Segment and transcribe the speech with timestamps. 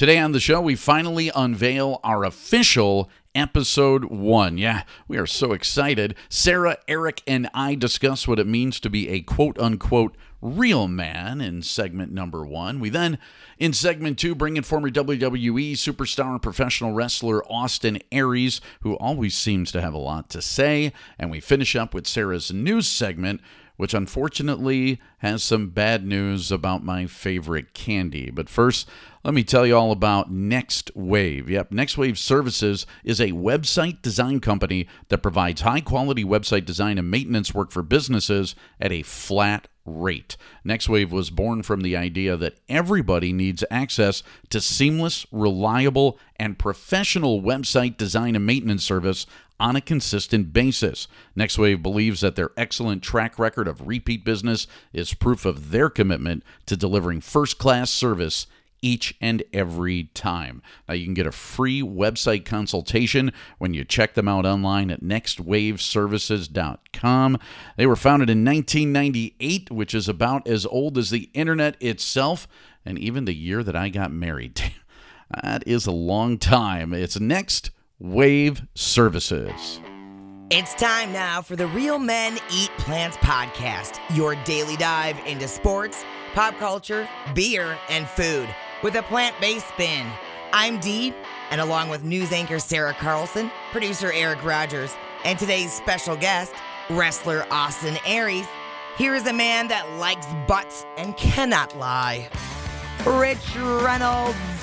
[0.00, 4.56] Today on the show, we finally unveil our official episode one.
[4.56, 6.14] Yeah, we are so excited.
[6.30, 11.42] Sarah, Eric, and I discuss what it means to be a quote unquote real man
[11.42, 12.80] in segment number one.
[12.80, 13.18] We then,
[13.58, 19.34] in segment two, bring in former WWE superstar and professional wrestler Austin Aries, who always
[19.34, 20.94] seems to have a lot to say.
[21.18, 23.42] And we finish up with Sarah's news segment
[23.80, 28.30] which unfortunately has some bad news about my favorite candy.
[28.30, 28.86] But first,
[29.24, 31.48] let me tell you all about Next Wave.
[31.48, 36.98] Yep, Next Wave Services is a website design company that provides high quality website design
[36.98, 40.36] and maintenance work for businesses at a flat rate.
[40.62, 47.40] NextWave was born from the idea that everybody needs access to seamless, reliable, and professional
[47.40, 49.24] website design and maintenance service
[49.60, 51.06] on a consistent basis.
[51.36, 56.42] NextWave believes that their excellent track record of repeat business is proof of their commitment
[56.66, 58.48] to delivering first class service
[58.82, 60.62] each and every time.
[60.88, 65.02] Now, you can get a free website consultation when you check them out online at
[65.02, 67.38] nextwaveservices.com.
[67.76, 72.48] They were founded in 1998, which is about as old as the internet itself,
[72.84, 74.72] and even the year that I got married.
[75.42, 76.94] that is a long time.
[76.94, 77.70] It's Next
[78.00, 79.78] Wave Services.
[80.48, 86.02] It's time now for the Real Men Eat Plants podcast, your daily dive into sports,
[86.32, 88.48] pop culture, beer, and food
[88.82, 90.06] with a plant based spin.
[90.54, 91.12] I'm Dee,
[91.50, 96.54] and along with news anchor Sarah Carlson, producer Eric Rogers, and today's special guest,
[96.88, 98.46] wrestler Austin Aries,
[98.96, 102.30] here is a man that likes butts and cannot lie
[103.06, 104.59] Rich Reynolds.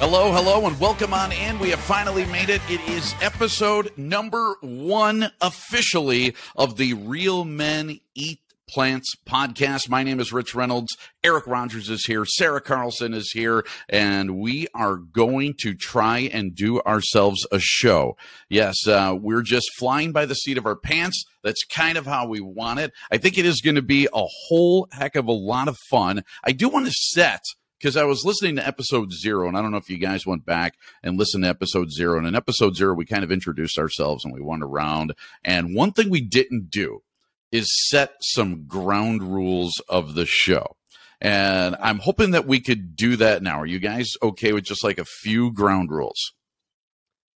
[0.00, 1.58] Hello, hello, and welcome on in.
[1.58, 2.62] We have finally made it.
[2.70, 9.90] It is episode number one officially of the Real Men Eat Plants podcast.
[9.90, 10.96] My name is Rich Reynolds.
[11.22, 12.24] Eric Rogers is here.
[12.24, 13.62] Sarah Carlson is here.
[13.90, 18.16] And we are going to try and do ourselves a show.
[18.48, 21.26] Yes, uh, we're just flying by the seat of our pants.
[21.44, 22.92] That's kind of how we want it.
[23.12, 26.24] I think it is going to be a whole heck of a lot of fun.
[26.42, 27.42] I do want to set
[27.80, 30.44] because I was listening to episode zero, and I don't know if you guys went
[30.44, 32.18] back and listened to episode zero.
[32.18, 35.14] And in episode zero, we kind of introduced ourselves and we went around.
[35.44, 37.02] And one thing we didn't do
[37.50, 40.76] is set some ground rules of the show.
[41.22, 43.60] And I'm hoping that we could do that now.
[43.60, 46.32] Are you guys okay with just like a few ground rules?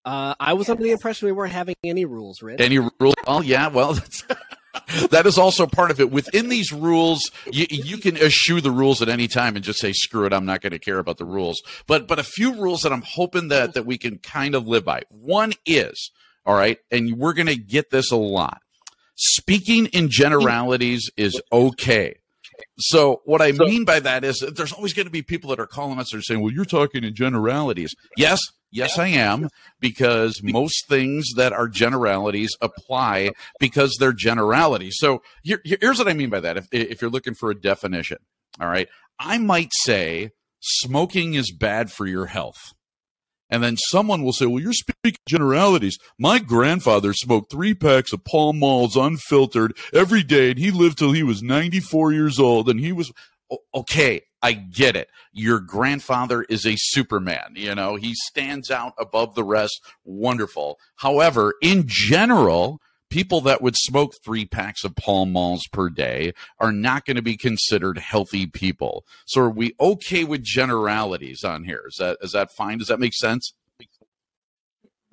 [0.06, 2.60] Uh, I was under the impression we weren't having any rules, Rich.
[2.60, 3.16] Any rules?
[3.26, 3.68] Oh, yeah.
[3.68, 3.98] Well,
[5.10, 6.12] that is also part of it.
[6.12, 9.94] Within these rules, you, you can eschew the rules at any time and just say,
[9.94, 12.82] "Screw it, I'm not going to care about the rules." But but a few rules
[12.82, 15.04] that I'm hoping that that we can kind of live by.
[15.10, 16.12] One is
[16.46, 18.62] all right, and we're going to get this a lot.
[19.16, 22.16] Speaking in generalities is okay.
[22.78, 25.60] So what I mean by that is that there's always going to be people that
[25.60, 28.40] are calling us and saying, "Well, you're talking in generalities." Yes,
[28.74, 34.96] yes, I am, because most things that are generalities apply because they're generalities.
[34.98, 36.58] So here, here's what I mean by that.
[36.58, 38.18] If if you're looking for a definition,
[38.60, 38.90] all right,
[39.20, 42.74] I might say smoking is bad for your health.
[43.50, 45.98] And then someone will say, Well, you're speaking generalities.
[46.18, 51.12] My grandfather smoked three packs of Pall Malls unfiltered every day, and he lived till
[51.12, 52.68] he was 94 years old.
[52.68, 53.12] And he was
[53.76, 54.22] okay.
[54.44, 55.10] I get it.
[55.32, 57.54] Your grandfather is a Superman.
[57.56, 59.82] You know, he stands out above the rest.
[60.04, 60.78] Wonderful.
[60.98, 66.74] However, in general, people that would smoke three packs of Pall Malls per day are
[66.74, 69.06] not going to be considered healthy people.
[69.26, 71.86] So are we okay with generalities on here?
[71.88, 72.80] Is that is that fine?
[72.80, 73.54] Does that make sense?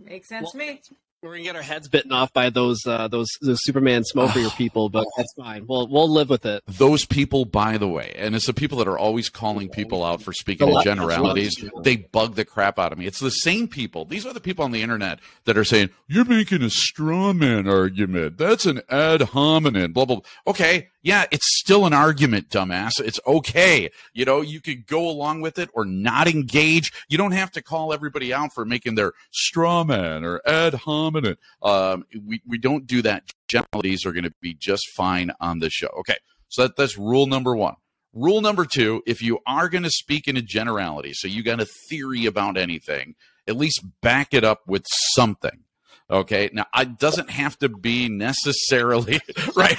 [0.03, 0.81] Makes sense well, to me.
[1.23, 4.89] We're gonna get our heads bitten off by those uh, those those Superman smoker people,
[4.89, 5.67] but that's fine.
[5.67, 6.63] We'll we'll live with it.
[6.67, 10.23] Those people, by the way, and it's the people that are always calling people out
[10.23, 11.63] for speaking in generalities.
[11.83, 13.05] They bug the crap out of me.
[13.05, 14.07] It's the same people.
[14.07, 17.69] These are the people on the internet that are saying you're making a straw man
[17.69, 18.39] argument.
[18.39, 19.93] That's an ad hominem.
[19.93, 20.17] Blah blah.
[20.17, 20.25] blah.
[20.47, 23.01] Okay, yeah, it's still an argument, dumbass.
[23.01, 23.91] It's okay.
[24.13, 26.93] You know, you could go along with it or not engage.
[27.09, 31.37] You don't have to call everybody out for making their straw man or ad hominem.
[31.63, 33.31] Um, we, we don't do that.
[33.49, 35.89] Generalities are going to be just fine on this show.
[36.01, 36.17] Okay.
[36.49, 37.77] So that, that's rule number one.
[38.13, 41.61] Rule number two, if you are going to speak in a generality, so you got
[41.61, 43.15] a theory about anything,
[43.47, 45.65] at least back it up with something.
[46.11, 46.51] Okay.
[46.53, 49.21] Now, it doesn't have to be necessarily,
[49.57, 49.79] right?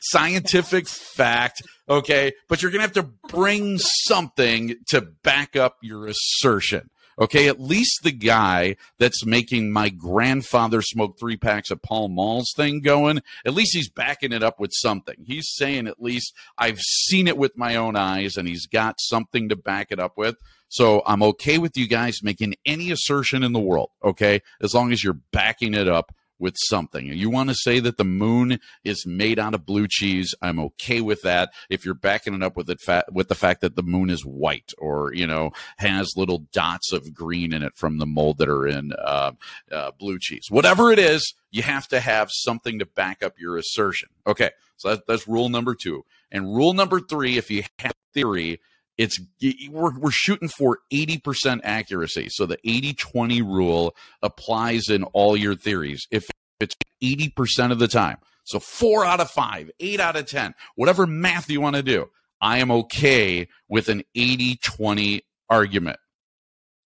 [0.00, 2.32] Scientific fact, okay?
[2.48, 6.90] But you're going to have to bring something to back up your assertion.
[7.20, 12.52] Okay, at least the guy that's making my grandfather smoke three packs of Pall Malls
[12.56, 15.16] thing going, at least he's backing it up with something.
[15.26, 19.48] He's saying at least I've seen it with my own eyes and he's got something
[19.48, 20.36] to back it up with.
[20.68, 24.40] So I'm okay with you guys making any assertion in the world, okay?
[24.62, 27.06] As long as you're backing it up with something.
[27.06, 30.34] You want to say that the moon is made out of blue cheese.
[30.42, 31.50] I'm okay with that.
[31.70, 34.24] If you're backing it up with it fa- with the fact that the moon is
[34.24, 38.48] white or you know has little dots of green in it from the mold that
[38.48, 39.32] are in uh,
[39.70, 43.56] uh, blue cheese, whatever it is, you have to have something to back up your
[43.56, 44.08] assertion.
[44.26, 46.04] Okay, so that, that's rule number two.
[46.30, 48.60] And rule number three, if you have theory,
[48.98, 49.18] it's
[49.70, 56.06] we're, we're shooting for 80% accuracy so the 80-20 rule applies in all your theories
[56.10, 56.28] if
[56.60, 61.06] it's 80% of the time so four out of five eight out of 10 whatever
[61.06, 62.10] math you want to do
[62.40, 65.98] i am okay with an 80-20 argument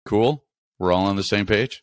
[0.04, 0.44] cool
[0.78, 1.82] we're all on the same page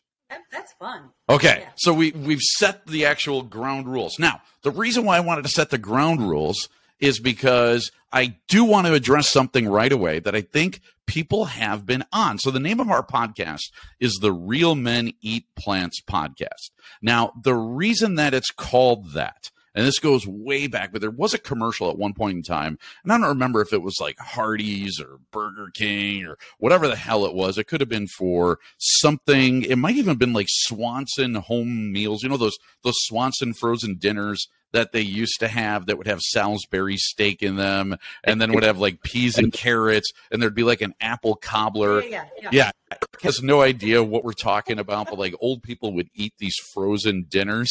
[0.52, 1.08] that's fun.
[1.30, 1.70] Okay, Yeah.
[1.76, 4.18] so we we've set the actual ground rules.
[4.18, 6.68] Now, the reason why I wanted to set the ground rules
[7.00, 11.86] is because I do want to address something right away that I think people have
[11.86, 12.38] been on.
[12.38, 16.70] So the name of our podcast is the Real Men Eat Plants podcast.
[17.02, 21.34] Now, the reason that it's called that and this goes way back, but there was
[21.34, 24.18] a commercial at one point in time, and I don't remember if it was like
[24.18, 27.58] Hardee's or Burger King or whatever the hell it was.
[27.58, 29.62] It could have been for something.
[29.62, 32.24] It might even have been like Swanson home meals.
[32.24, 36.20] You know those those Swanson frozen dinners that they used to have that would have
[36.20, 40.62] Salisbury steak in them, and then would have like peas and carrots, and there'd be
[40.62, 42.02] like an apple cobbler.
[42.02, 42.70] Yeah, yeah, yeah.
[42.90, 46.56] Yeah, has no idea what we're talking about, but like old people would eat these
[46.74, 47.70] frozen dinners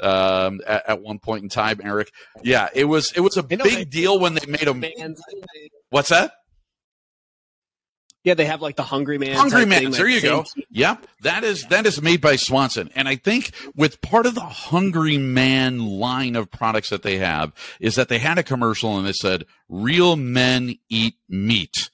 [0.00, 1.80] um, at, at one point in time.
[1.82, 2.10] Eric,
[2.42, 4.80] yeah, it was it was a I know big they- deal when they made them.
[4.80, 5.20] Bands.
[5.90, 6.32] What's that?
[8.24, 9.36] Yeah, they have like the Hungry Man.
[9.36, 9.90] Hungry Man.
[9.90, 10.44] There like you go.
[10.44, 14.34] same- Yep, that is that is made by Swanson, and I think with part of
[14.34, 18.96] the Hungry Man line of products that they have is that they had a commercial
[18.96, 21.90] and they said "Real men eat meat."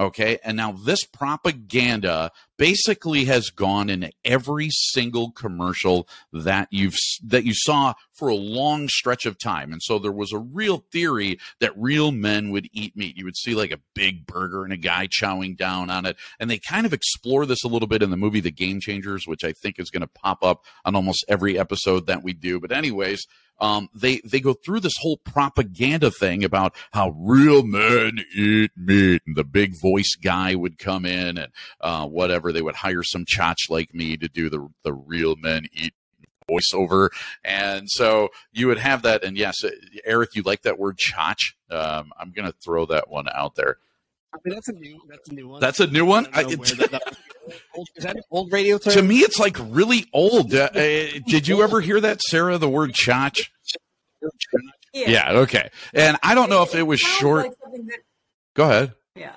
[0.00, 7.44] Okay, and now this propaganda basically has gone in every single commercial that you've that
[7.44, 11.38] you saw for a long stretch of time, and so there was a real theory
[11.60, 13.16] that real men would eat meat.
[13.16, 16.50] You would see like a big burger and a guy chowing down on it, and
[16.50, 19.44] they kind of explore this a little bit in the movie The Game Changers, which
[19.44, 22.60] I think is going to pop up on almost every episode that we do.
[22.60, 23.26] But anyways,
[23.60, 29.22] um, they they go through this whole propaganda thing about how real men eat meat,
[29.26, 33.24] and the big voice guy would come in and uh, whatever they would hire some
[33.24, 35.94] chotch like me to do the the real men eat
[36.50, 37.08] voiceover,
[37.44, 39.24] and so you would have that.
[39.24, 39.64] And yes,
[40.04, 41.54] Eric, you like that word chotch?
[41.70, 43.78] Um, I'm going to throw that one out there.
[44.34, 45.00] I mean, that's a new.
[45.08, 45.60] That's a new one.
[45.60, 46.26] That's a new one.
[46.34, 47.16] I don't I- that- that-
[47.74, 48.92] old- is that an old radio term?
[48.94, 50.52] to me, it's like really old.
[50.54, 50.78] Uh, uh,
[51.26, 52.58] did you ever hear that, Sarah?
[52.58, 53.50] The word chotch?
[54.92, 55.10] Yeah.
[55.10, 55.32] Yeah.
[55.40, 55.70] Okay.
[55.92, 57.46] And I don't know if it was short.
[57.46, 57.56] like
[57.86, 57.98] that-
[58.54, 58.92] Go ahead.
[59.16, 59.34] yeah.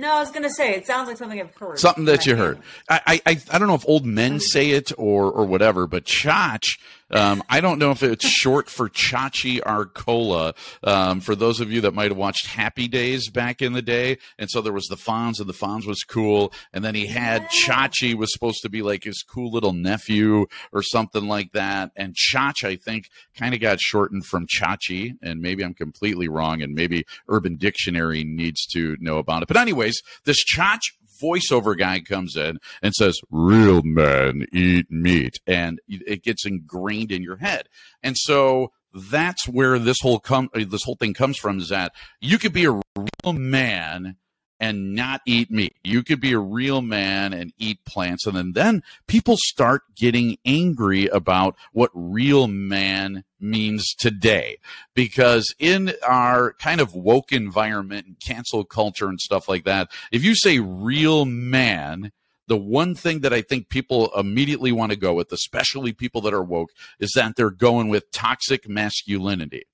[0.00, 1.78] No, I was gonna say it sounds like something I've heard.
[1.78, 2.60] Something that you heard.
[2.88, 6.78] I, I I don't know if old men say it or or whatever, but chotch.
[7.10, 10.54] Um, I don't know if it's short for Chachi Arcola.
[10.82, 14.18] Um, for those of you that might have watched Happy Days back in the day,
[14.38, 17.48] and so there was the Fonz, and the Fonz was cool, and then he had.
[17.48, 22.14] Chachi was supposed to be like his cool little nephew or something like that, and
[22.14, 26.74] Chach I think kind of got shortened from Chachi, and maybe I'm completely wrong, and
[26.74, 29.48] maybe Urban Dictionary needs to know about it.
[29.48, 30.80] But anyways, this Chach
[31.22, 35.40] voiceover guy comes in and says, Real men eat meat.
[35.46, 37.68] And it gets ingrained in your head.
[38.02, 42.38] And so that's where this whole com- this whole thing comes from is that you
[42.38, 44.16] could be a real man
[44.60, 45.76] and not eat meat.
[45.84, 48.26] You could be a real man and eat plants.
[48.26, 54.58] And then, then people start getting angry about what real man means today.
[54.94, 60.24] Because in our kind of woke environment and cancel culture and stuff like that, if
[60.24, 62.10] you say real man,
[62.48, 66.34] the one thing that I think people immediately want to go with, especially people that
[66.34, 69.64] are woke, is that they're going with toxic masculinity.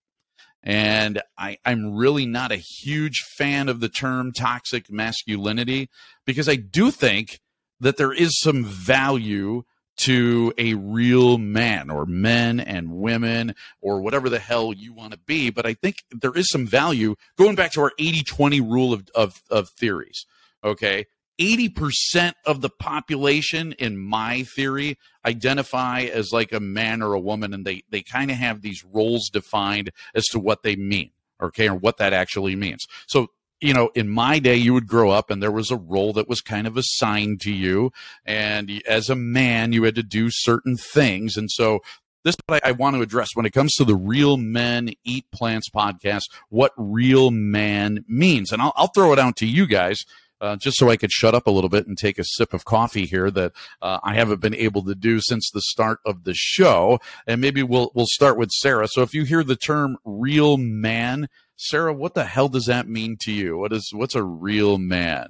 [0.64, 5.90] And I, I'm really not a huge fan of the term toxic masculinity
[6.24, 7.40] because I do think
[7.80, 9.64] that there is some value
[9.96, 15.18] to a real man or men and women or whatever the hell you want to
[15.18, 15.50] be.
[15.50, 19.08] But I think there is some value going back to our 80 20 rule of,
[19.14, 20.26] of, of theories.
[20.64, 21.04] Okay.
[21.38, 27.52] 80% of the population, in my theory, identify as like a man or a woman,
[27.54, 31.10] and they, they kind of have these roles defined as to what they mean,
[31.42, 32.86] okay, or what that actually means.
[33.06, 33.28] So
[33.60, 36.28] you know, in my day, you would grow up and there was a role that
[36.28, 37.92] was kind of assigned to you.
[38.26, 41.38] And as a man, you had to do certain things.
[41.38, 41.80] And so
[42.24, 45.68] this I, I want to address when it comes to the Real Men Eat Plants
[45.70, 48.50] podcast, what real man means.
[48.50, 50.04] And I'll, I'll throw it out to you guys.
[50.40, 52.64] Uh, just so I could shut up a little bit and take a sip of
[52.64, 56.34] coffee here that uh, I haven't been able to do since the start of the
[56.34, 56.98] show.
[57.26, 58.88] And maybe we'll we'll start with Sarah.
[58.88, 63.16] So if you hear the term "real man," Sarah, what the hell does that mean
[63.22, 63.56] to you?
[63.56, 65.28] What is what's a real man?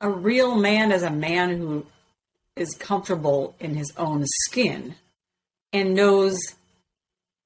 [0.00, 1.86] A real man is a man who
[2.54, 4.94] is comfortable in his own skin
[5.72, 6.38] and knows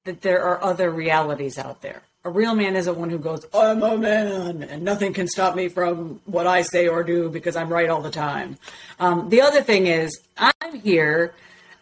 [0.05, 2.03] that there are other realities out there.
[2.25, 5.67] A real man isn't one who goes, I'm a man and nothing can stop me
[5.67, 8.57] from what I say or do because I'm right all the time.
[8.97, 11.33] Um, the other thing is, I'm here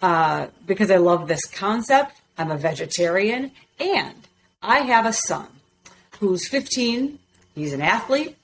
[0.02, 2.14] uh, because I love this concept.
[2.40, 4.16] I'm a vegetarian and
[4.64, 5.46] I have a son
[6.20, 7.20] who's 15.
[7.54, 8.36] He's an athlete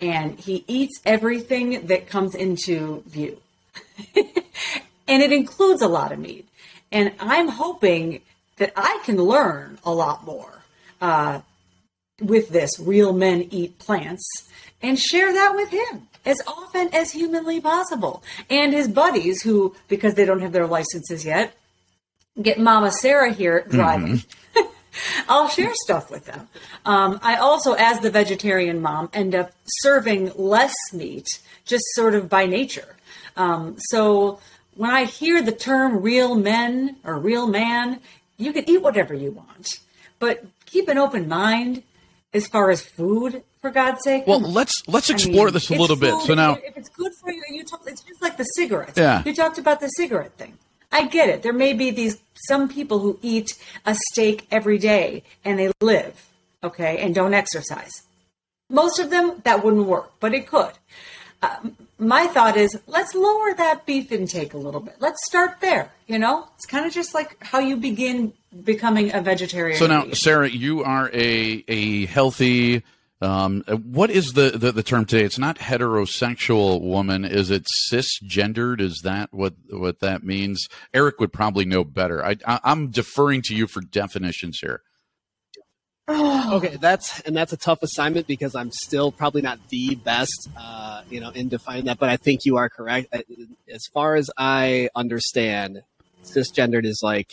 [0.00, 3.36] and he eats everything that comes into view.
[4.16, 6.48] and it includes a lot of meat.
[6.90, 8.22] And I'm hoping
[8.56, 10.61] that I can learn a lot more
[11.02, 11.40] uh,
[12.20, 14.26] with this Real Men Eat Plants
[14.80, 18.22] and share that with him as often as humanly possible.
[18.48, 21.54] And his buddies, who, because they don't have their licenses yet,
[22.40, 24.18] get Mama Sarah here driving.
[24.18, 24.60] Mm-hmm.
[25.28, 26.48] I'll share stuff with them.
[26.84, 31.26] Um, I also, as the vegetarian mom, end up serving less meat
[31.64, 32.96] just sort of by nature.
[33.36, 34.40] Um, so
[34.74, 38.00] when I hear the term real men or real man,
[38.36, 39.78] you can eat whatever you want,
[40.18, 41.82] but keep an open mind
[42.34, 44.26] as far as food, for God's sake.
[44.26, 46.20] Well, let's let's explore I mean, this a little bit.
[46.22, 48.98] So now, if it's good for you, you talk, it's just like the cigarettes.
[48.98, 49.22] Yeah.
[49.24, 50.58] You talked about the cigarette thing.
[50.90, 51.42] I get it.
[51.42, 53.54] There may be these some people who eat
[53.86, 56.28] a steak every day and they live,
[56.62, 58.02] okay, and don't exercise.
[58.68, 60.72] Most of them that wouldn't work, but it could.
[61.40, 61.56] Uh,
[61.98, 64.96] my thought is let's lower that beef intake a little bit.
[64.98, 65.92] Let's start there.
[66.08, 68.32] You know, it's kind of just like how you begin
[68.64, 69.78] becoming a vegetarian.
[69.78, 72.82] So now, Sarah, you are a a healthy.
[73.20, 75.22] Um, what is the, the, the term today?
[75.22, 77.24] It's not heterosexual woman.
[77.24, 78.80] Is it cisgendered?
[78.80, 80.68] Is that what what that means?
[80.92, 82.24] Eric would probably know better.
[82.24, 84.82] I, I I'm deferring to you for definitions here.
[86.08, 91.02] okay, that's and that's a tough assignment because I'm still probably not the best, uh,
[91.08, 91.98] you know, in defining that.
[91.98, 93.14] But I think you are correct.
[93.72, 95.82] As far as I understand,
[96.24, 97.30] cisgendered is like,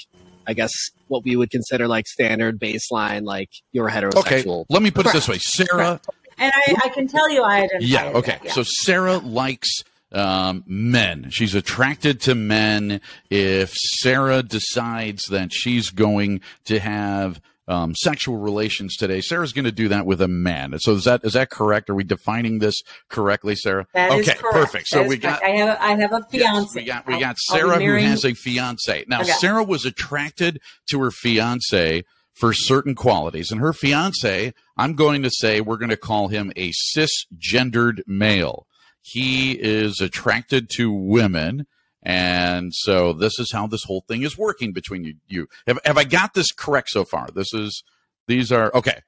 [0.49, 0.71] I guess,
[1.09, 4.61] what we would consider like standard baseline, like you're heterosexual.
[4.61, 5.15] Okay, let me put correct.
[5.15, 5.67] it this way, Sarah.
[5.69, 6.09] Correct.
[6.39, 7.85] And I, I, can tell you, I identify.
[7.85, 8.11] Yeah.
[8.15, 8.31] Okay.
[8.31, 8.51] That, yeah.
[8.53, 9.69] So Sarah likes
[10.11, 11.29] um, men.
[11.29, 13.01] She's attracted to men.
[13.29, 19.21] If Sarah decides that she's going to have um, sexual relations today.
[19.21, 20.77] Sarah's going to do that with a man.
[20.79, 21.89] So is that is that correct?
[21.89, 23.87] Are we defining this correctly, Sarah?
[23.93, 24.87] That okay, perfect.
[24.87, 25.43] So we got.
[25.43, 26.31] I have a, I have a fiance.
[26.33, 29.05] Yes, we got we got Sarah who has a fiance.
[29.07, 29.31] Now okay.
[29.31, 30.59] Sarah was attracted
[30.89, 35.89] to her fiance for certain qualities, and her fiance, I'm going to say, we're going
[35.89, 38.65] to call him a cisgendered male.
[39.01, 41.67] He is attracted to women
[42.09, 45.13] and so this is how this whole thing is working between you.
[45.27, 47.27] You have, have I got this correct so far?
[47.27, 47.83] This is
[48.27, 49.01] these are okay.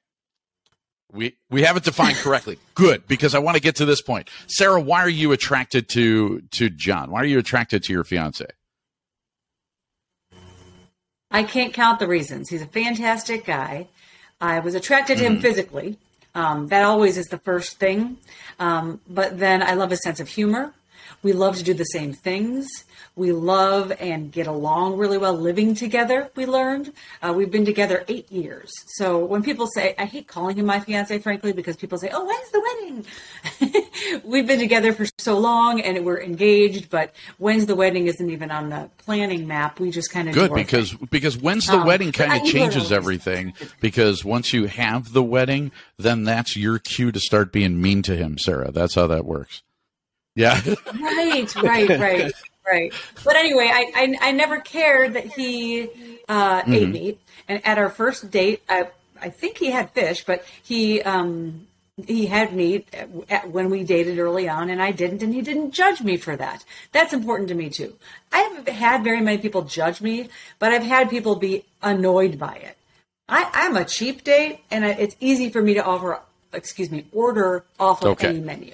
[1.12, 2.60] We we have it defined correctly.
[2.76, 4.30] Good, because I want to get to this point.
[4.46, 7.10] Sarah, why are you attracted to to John?
[7.10, 8.46] Why are you attracted to your fiance?
[11.32, 12.50] I can't count the reasons.
[12.50, 13.88] He's a fantastic guy.
[14.40, 15.42] I was attracted to him mm.
[15.42, 15.98] physically.
[16.36, 18.18] Um, that always is the first thing.
[18.60, 20.74] Um, but then I love his sense of humor.
[21.24, 22.68] We love to do the same things.
[23.16, 26.94] We love and get along really well living together, we learned.
[27.22, 28.72] Uh, we've been together eight years.
[28.96, 32.26] So when people say, I hate calling him my fiance, frankly, because people say, oh,
[32.26, 34.22] when's the wedding?
[34.24, 38.50] we've been together for so long and we're engaged, but when's the wedding isn't even
[38.50, 39.80] on the planning map.
[39.80, 43.54] We just kind of good because because when's the um, wedding kind of changes everything.
[43.80, 48.16] Because once you have the wedding, then that's your cue to start being mean to
[48.16, 48.72] him, Sarah.
[48.72, 49.64] That's how that works.
[50.36, 50.62] Yeah.
[51.02, 52.32] right, right, right,
[52.66, 52.94] right.
[53.24, 55.90] But anyway, I, I, I never cared that he
[56.28, 56.74] uh, mm-hmm.
[56.74, 57.20] ate meat.
[57.48, 58.88] And at our first date, I,
[59.22, 61.68] I think he had fish, but he um,
[62.08, 65.42] he had meat at, at, when we dated early on, and I didn't, and he
[65.42, 66.64] didn't judge me for that.
[66.92, 67.96] That's important to me too.
[68.32, 72.56] I haven't had very many people judge me, but I've had people be annoyed by
[72.56, 72.78] it.
[73.28, 76.20] I, I'm a cheap date, and it's easy for me to offer,
[76.54, 78.30] excuse me, order off of okay.
[78.30, 78.74] any menu.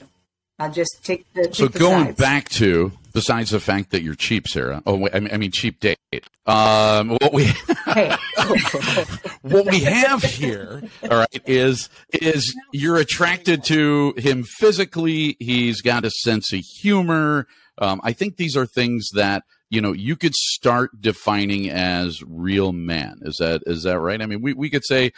[0.59, 1.49] I just take the.
[1.53, 2.19] So the going sides.
[2.19, 4.81] back to besides the fact that you're cheap, Sarah.
[4.85, 5.97] Oh, wait, I mean, I mean cheap date.
[6.45, 7.51] Um, what we
[7.85, 8.15] Hey,
[9.41, 15.35] what we have here, all right, is is you're attracted to him physically.
[15.39, 17.47] He's got a sense of humor.
[17.77, 22.71] Um, I think these are things that you know you could start defining as real
[22.71, 23.19] man.
[23.23, 24.21] Is that is that right?
[24.21, 25.11] I mean, we we could say,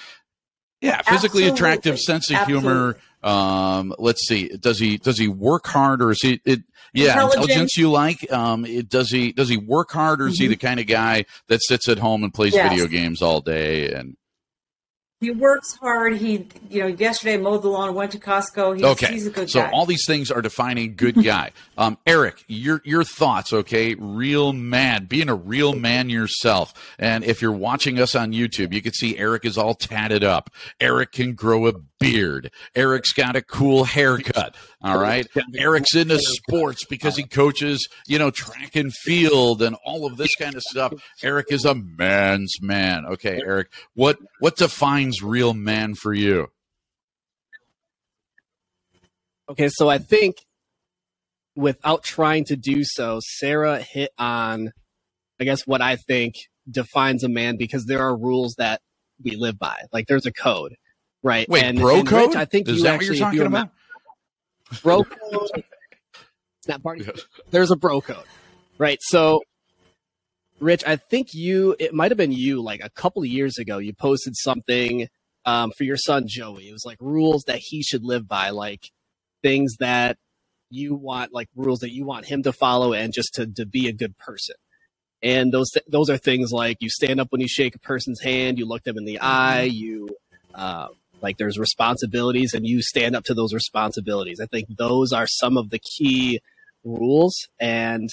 [0.82, 1.50] yeah, physically Absolutely.
[1.50, 2.98] attractive, sense of humor.
[3.24, 6.62] Um, let's see, does he does he work hard or is he it?
[6.94, 8.32] Yeah, intelligence you like.
[8.32, 10.50] Um, it, does he does he work hard or is he Mhm.
[10.50, 12.70] the kind of guy that sits at home and plays Yes.
[12.72, 14.16] video games all day and
[15.20, 16.16] he works hard.
[16.16, 18.76] He, you know, yesterday mowed the lawn, went to Costco.
[18.76, 19.08] He's, okay.
[19.08, 19.70] he's a good so guy.
[19.72, 21.52] all these things are defining good guy.
[21.78, 23.96] Um eric your your thoughts okay?
[23.96, 26.74] Real man being a real man yourself.
[26.98, 30.50] And if you're watching us on youtube you can see eric is all tatted up.
[30.80, 32.52] Eric can grow a beard.
[32.76, 35.28] Eric's got a cool haircut all right?
[35.58, 40.34] Eric's into sports because he coaches you know track and field and all of this
[40.36, 40.94] kind of stuff.
[41.22, 43.06] Eric is a man's man.
[43.06, 46.48] Okay eric what what defines real man for you
[49.50, 50.46] Okay, so I think
[51.56, 54.72] without trying to do so, Sarah hit on,
[55.40, 56.36] I guess, what I think
[56.70, 58.82] defines a man because there are rules that
[59.24, 59.82] we live by.
[59.92, 60.76] Like there's a code,
[61.24, 61.50] right?
[61.50, 62.28] Wait, and, bro and code?
[62.30, 63.72] Rich, I think is you that actually, what you're if you about?
[64.84, 65.64] bro code.
[66.60, 68.26] It's not part of There's a bro code,
[68.78, 69.00] right?
[69.02, 69.42] So,
[70.60, 73.78] Rich, I think you, it might have been you, like a couple of years ago,
[73.78, 75.08] you posted something
[75.46, 76.70] um, for your son Joey.
[76.70, 78.92] It was like rules that he should live by, like
[79.42, 80.18] things that
[80.70, 83.88] you want, like rules that you want him to follow, and just to to be
[83.88, 84.56] a good person.
[85.22, 88.60] And those those are things like you stand up when you shake a person's hand,
[88.60, 90.10] you look them in the eye, you
[90.54, 90.88] uh,
[91.22, 94.40] like there's responsibilities, and you stand up to those responsibilities.
[94.42, 96.42] I think those are some of the key
[96.84, 98.10] rules, and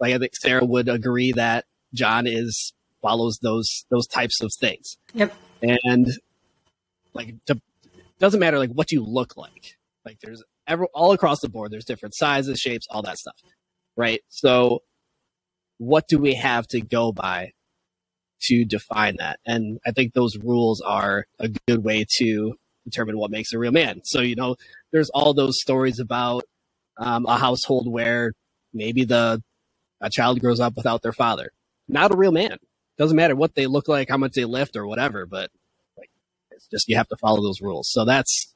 [0.00, 2.72] like I think Sarah would agree that John is
[3.02, 4.96] follows those those types of things.
[5.14, 5.34] Yep.
[5.62, 6.08] And
[7.14, 7.60] like to,
[8.18, 9.76] doesn't matter like what you look like.
[10.04, 11.70] Like there's ever all across the board.
[11.70, 13.36] There's different sizes, shapes, all that stuff,
[13.96, 14.20] right?
[14.28, 14.82] So,
[15.78, 17.52] what do we have to go by
[18.42, 19.40] to define that?
[19.46, 23.72] And I think those rules are a good way to determine what makes a real
[23.72, 24.00] man.
[24.04, 24.56] So you know,
[24.92, 26.44] there's all those stories about
[26.98, 28.32] um, a household where
[28.72, 29.42] maybe the
[30.00, 31.50] a child grows up without their father,
[31.88, 32.58] not a real man.
[32.98, 35.50] Doesn't matter what they look like, how much they lift, or whatever, but
[35.98, 36.10] like
[36.50, 37.90] it's just you have to follow those rules.
[37.90, 38.54] So that's,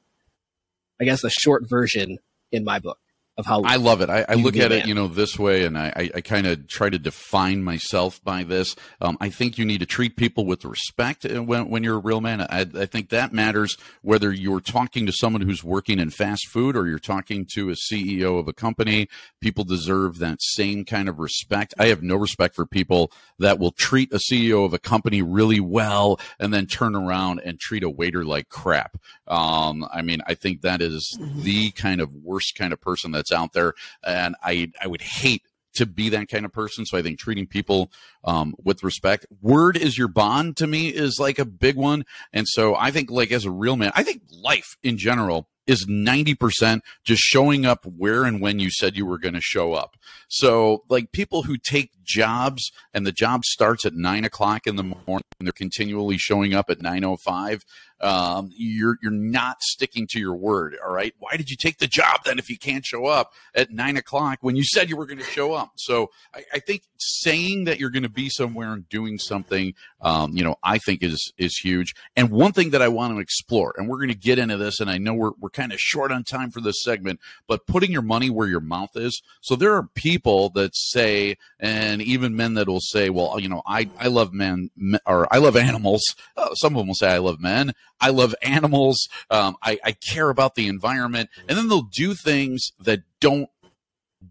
[0.99, 2.17] I guess, the short version
[2.51, 2.99] in my book
[3.37, 4.09] of how I love it.
[4.09, 6.67] I, I look at it, you know, this way, and I, I, I kind of
[6.67, 8.75] try to define myself by this.
[8.99, 12.01] Um, I think you need to treat people with respect uh, when, when you're a
[12.01, 12.41] real man.
[12.41, 16.75] I, I think that matters whether you're talking to someone who's working in fast food
[16.75, 19.07] or you're talking to a CEO of a company.
[19.39, 21.73] People deserve that same kind of respect.
[21.79, 25.61] I have no respect for people that will treat a CEO of a company really
[25.61, 28.97] well and then turn around and treat a waiter like crap.
[29.27, 33.31] Um, I mean, I think that is the kind of worst kind of person that's
[33.31, 36.85] out there, and I I would hate to be that kind of person.
[36.85, 37.91] So I think treating people
[38.25, 42.03] um, with respect, word is your bond to me is like a big one,
[42.33, 45.85] and so I think like as a real man, I think life in general is
[45.85, 49.95] 90% just showing up where and when you said you were going to show up.
[50.27, 54.83] So, like people who take jobs and the job starts at nine o'clock in the
[54.83, 57.61] morning and they're continually showing up at 9.05,
[58.01, 60.75] um, you're, you're not sticking to your word.
[60.83, 61.13] All right.
[61.19, 64.39] Why did you take the job then if you can't show up at nine o'clock
[64.41, 65.73] when you said you were going to show up?
[65.75, 70.35] So, I, I think saying that you're going to be somewhere and doing something, um,
[70.35, 71.93] you know, I think is, is huge.
[72.15, 74.79] And one thing that I want to explore, and we're going to get into this,
[74.79, 77.91] and I know we're, we're kind of short on time for this segment, but putting
[77.91, 79.21] your money where your mouth is.
[79.41, 83.61] So there are people that say, and even men that will say, well, you know,
[83.65, 84.69] I, I love men
[85.05, 86.01] or I love animals.
[86.35, 87.73] Uh, some of them will say, I love men.
[88.01, 89.07] I love animals.
[89.29, 91.29] Um, I, I care about the environment.
[91.47, 93.49] And then they'll do things that don't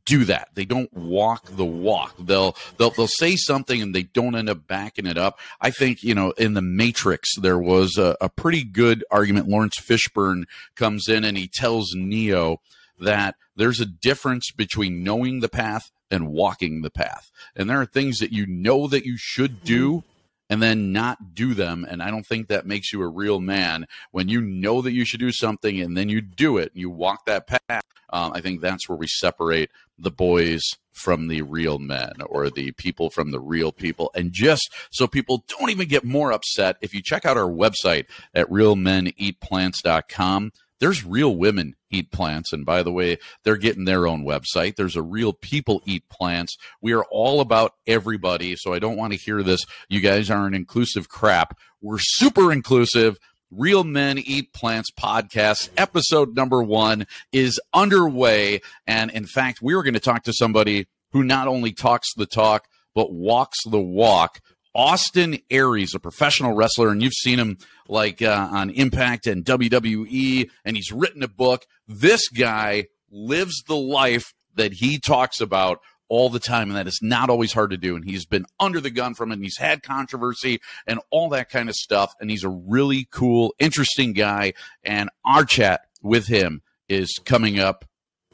[0.04, 0.48] do that.
[0.54, 2.14] They don't walk the walk.
[2.18, 5.38] They'll they'll they'll say something and they don't end up backing it up.
[5.60, 9.48] I think you know in the Matrix there was a, a pretty good argument.
[9.48, 10.44] Laurence Fishburne
[10.76, 12.60] comes in and he tells Neo
[13.00, 17.30] that there's a difference between knowing the path and walking the path.
[17.56, 20.04] And there are things that you know that you should do
[20.50, 21.86] and then not do them.
[21.88, 25.06] And I don't think that makes you a real man when you know that you
[25.06, 27.84] should do something and then you do it and you walk that path.
[28.12, 32.72] Um, I think that's where we separate the boys from the real men or the
[32.72, 34.10] people from the real people.
[34.14, 38.06] And just so people don't even get more upset, if you check out our website
[38.34, 40.50] at realmeneatplants.com,
[40.80, 42.52] there's real women eat plants.
[42.52, 44.76] And by the way, they're getting their own website.
[44.76, 46.56] There's a real people eat plants.
[46.80, 48.56] We are all about everybody.
[48.56, 49.60] So I don't want to hear this.
[49.88, 51.56] You guys are an inclusive crap.
[51.80, 53.18] We're super inclusive.
[53.50, 58.60] Real Men Eat Plants podcast, episode number one is underway.
[58.86, 62.26] And in fact, we are going to talk to somebody who not only talks the
[62.26, 64.40] talk, but walks the walk.
[64.74, 70.48] Austin Aries, a professional wrestler, and you've seen him like uh, on Impact and WWE,
[70.64, 71.66] and he's written a book.
[71.88, 76.98] This guy lives the life that he talks about all the time, and that is
[77.02, 77.96] not always hard to do.
[77.96, 81.48] And he's been under the gun from it, and he's had controversy and all that
[81.48, 82.14] kind of stuff.
[82.20, 84.52] And he's a really cool, interesting guy.
[84.84, 87.84] And our chat with him is coming up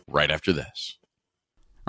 [0.08, 0.98] right after this.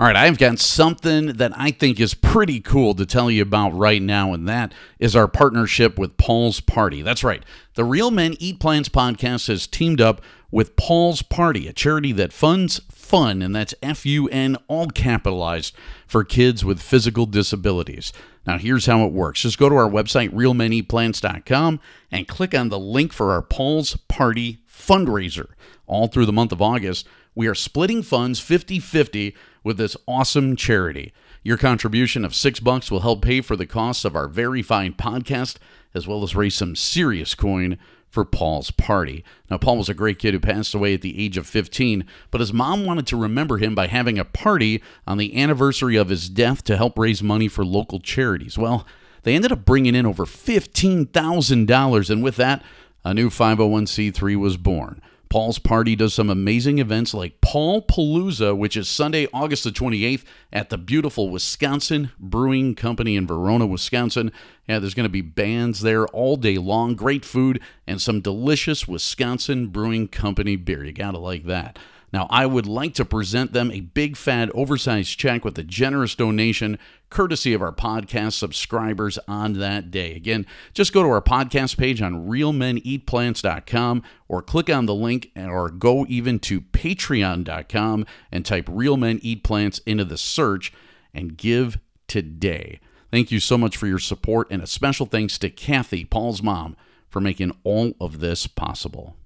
[0.00, 3.70] All right, I've got something that I think is pretty cool to tell you about
[3.70, 7.02] right now, and that is our partnership with Paul's Party.
[7.02, 7.42] That's right.
[7.74, 12.32] The Real Men Eat Plants podcast has teamed up with Paul's Party, a charity that
[12.32, 15.74] funds fun, and that's F U N, all capitalized,
[16.06, 18.12] for kids with physical disabilities.
[18.46, 21.80] Now, here's how it works just go to our website, realmeneatplants.com,
[22.12, 25.48] and click on the link for our Paul's Party fundraiser.
[25.88, 29.34] All through the month of August, we are splitting funds 50 50
[29.68, 31.12] with this awesome charity.
[31.42, 34.94] Your contribution of six bucks will help pay for the costs of our very fine
[34.94, 35.58] podcast,
[35.92, 37.76] as well as raise some serious coin
[38.08, 39.22] for Paul's party.
[39.50, 42.40] Now, Paul was a great kid who passed away at the age of 15, but
[42.40, 46.30] his mom wanted to remember him by having a party on the anniversary of his
[46.30, 48.56] death to help raise money for local charities.
[48.56, 48.86] Well,
[49.24, 52.62] they ended up bringing in over $15,000, and with that,
[53.04, 55.02] a new 501c3 was born.
[55.28, 60.24] Paul's Party does some amazing events like Paul Palooza, which is Sunday, August the 28th
[60.52, 64.32] at the beautiful Wisconsin Brewing Company in Verona, Wisconsin.
[64.66, 68.88] Yeah, there's going to be bands there all day long, great food, and some delicious
[68.88, 70.84] Wisconsin Brewing Company beer.
[70.84, 71.78] You got to like that.
[72.12, 76.14] Now, I would like to present them a big, fat, oversized check with a generous
[76.14, 76.78] donation
[77.10, 80.14] courtesy of our podcast subscribers on that day.
[80.14, 85.70] Again, just go to our podcast page on realmeneatplants.com or click on the link or
[85.70, 90.72] go even to patreon.com and type Real Men Eat Plants into the search
[91.12, 92.80] and give today.
[93.10, 96.76] Thank you so much for your support and a special thanks to Kathy, Paul's mom,
[97.08, 99.17] for making all of this possible.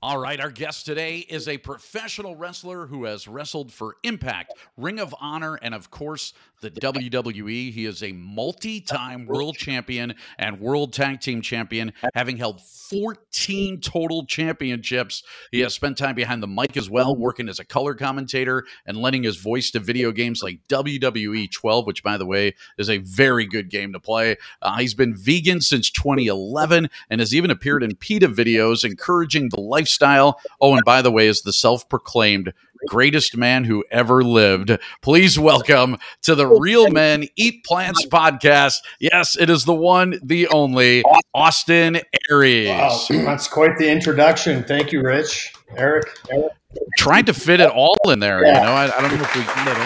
[0.00, 5.00] All right, our guest today is a professional wrestler who has wrestled for Impact, Ring
[5.00, 7.72] of Honor, and of course, the WWE.
[7.72, 13.80] He is a multi time world champion and world tag team champion, having held 14
[13.80, 15.22] total championships.
[15.50, 18.96] He has spent time behind the mic as well, working as a color commentator and
[18.96, 22.98] lending his voice to video games like WWE 12, which, by the way, is a
[22.98, 24.36] very good game to play.
[24.62, 29.60] Uh, he's been vegan since 2011 and has even appeared in PETA videos encouraging the
[29.88, 30.38] lifestyle.
[30.60, 32.52] Oh, and by the way, is the self proclaimed
[32.86, 34.78] greatest man who ever lived.
[35.02, 38.76] Please welcome to the Real Men Eat Plants podcast.
[39.00, 41.02] Yes, it is the one, the only
[41.34, 42.68] Austin Aries.
[42.68, 44.62] Wow, that's quite the introduction.
[44.62, 45.52] Thank you, Rich.
[45.76, 46.06] Eric.
[46.30, 46.52] Eric.
[46.98, 48.44] Tried to fit it all in there.
[48.44, 48.60] Yeah.
[48.60, 49.76] You know, I, I, don't know if we can get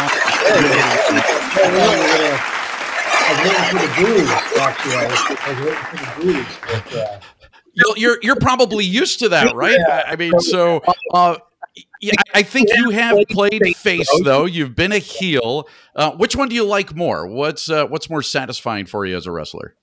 [6.99, 7.32] it all.
[7.75, 9.79] You're you're probably used to that, right?
[9.79, 10.05] Yeah.
[10.07, 10.83] I mean, so
[11.13, 11.37] uh,
[12.01, 14.45] yeah, I think you have played face though.
[14.45, 15.69] You've been a heel.
[15.97, 17.27] Uh, which one do you like more?
[17.27, 19.75] What's uh, what's more satisfying for you as a wrestler?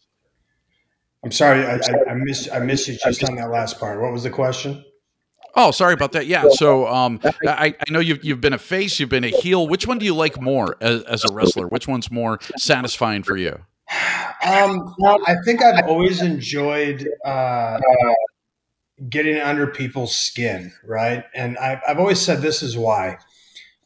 [1.24, 4.00] I'm sorry, I, I, I missed I missed you just on that last part.
[4.02, 4.86] What was the question?
[5.56, 6.28] Oh, sorry about that.
[6.28, 9.68] Yeah, so um, I, I know you've you've been a face, you've been a heel.
[9.68, 11.68] Which one do you like more as, as a wrestler?
[11.68, 13.60] Which one's more satisfying for you?
[14.46, 14.96] Um,
[15.28, 17.80] I think I've always enjoyed uh,
[19.10, 21.24] getting under people's skin, right?
[21.34, 23.18] And I've, I've always said this is why.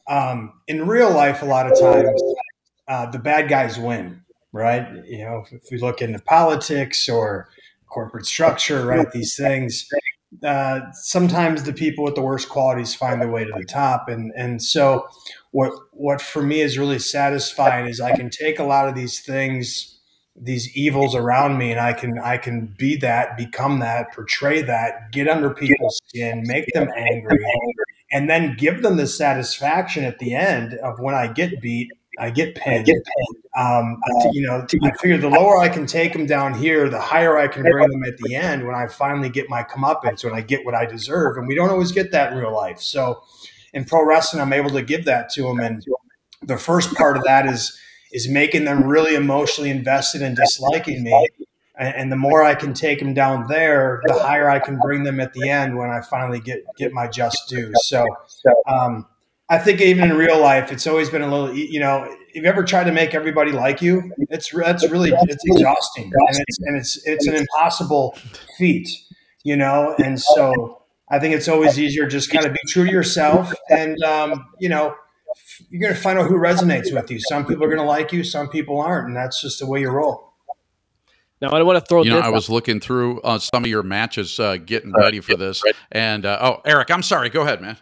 [0.08, 2.22] Um, in real life, a lot of times,
[2.88, 4.86] uh, the bad guys win, right?
[5.06, 7.48] You know, if we look into politics or
[7.88, 9.10] corporate structure, right?
[9.12, 9.88] These things,
[10.44, 14.32] uh, sometimes the people with the worst qualities find their way to the top, and
[14.36, 15.06] and so
[15.52, 19.20] what what for me is really satisfying is I can take a lot of these
[19.20, 19.93] things
[20.36, 25.12] these evils around me and I can I can be that, become that, portray that,
[25.12, 27.38] get under people's skin, make them angry,
[28.12, 32.30] and then give them the satisfaction at the end of when I get beat, I
[32.30, 32.88] get pinned.
[33.56, 34.00] Um,
[34.32, 37.48] you know, I figure the lower I can take them down here, the higher I
[37.48, 40.64] can bring them at the end when I finally get my comeuppance, when I get
[40.64, 41.36] what I deserve.
[41.36, 42.80] And we don't always get that in real life.
[42.80, 43.22] So
[43.72, 45.60] in pro wrestling, I'm able to give that to them.
[45.60, 45.84] And
[46.42, 47.78] the first part of that is
[48.14, 51.28] is making them really emotionally invested in disliking me.
[51.76, 55.18] and, the more I can take them down there, the higher I can bring them
[55.18, 57.72] at the end when I finally get get my just due.
[57.82, 58.06] So,
[58.68, 59.06] um,
[59.50, 62.48] I think even in real life, it's always been a little, you know, if you
[62.48, 66.76] ever tried to make everybody like you, it's that's really it's exhausting and it's and
[66.76, 68.16] it's it's an impossible
[68.56, 68.88] feat,
[69.42, 69.94] you know.
[70.02, 74.02] And so I think it's always easier just kind of be true to yourself, and
[74.04, 74.94] um, you know,
[75.70, 77.18] you're going to find out who resonates with you.
[77.20, 79.80] Some people are going to like you, some people aren't, and that's just the way
[79.80, 80.32] you roll.
[81.40, 82.02] Now I want to throw.
[82.02, 85.36] You know, I was looking through uh, some of your matches, uh, getting ready for
[85.36, 85.62] this,
[85.92, 87.28] and uh, oh, Eric, I'm sorry.
[87.28, 87.76] Go ahead, man.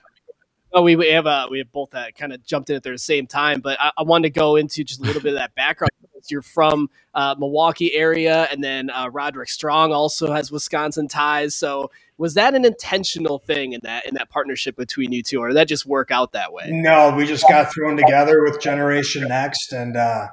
[0.75, 2.97] Oh, we, we have uh, we have both that kind of jumped in at the
[2.97, 5.55] same time, but I, I, wanted to go into just a little bit of that
[5.55, 5.91] background.
[6.29, 11.55] You're from uh, Milwaukee area, and then uh, Roderick Strong also has Wisconsin ties.
[11.55, 15.49] So, was that an intentional thing in that in that partnership between you two, or
[15.49, 16.69] did that just work out that way?
[16.71, 20.29] No, we just got thrown together with Generation Next, and uh,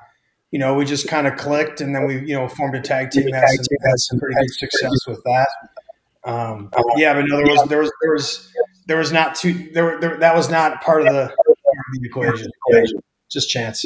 [0.52, 3.12] you know, we just kind of clicked, and then we you know formed a tag
[3.12, 3.34] team.
[3.34, 5.50] Had some, had some pretty good success with that.
[6.24, 8.49] Um, yeah, but no, there was there was there was
[8.90, 12.08] there was not too there, there that was not part of the, part of the
[12.08, 12.52] equation.
[13.30, 13.86] Just chance.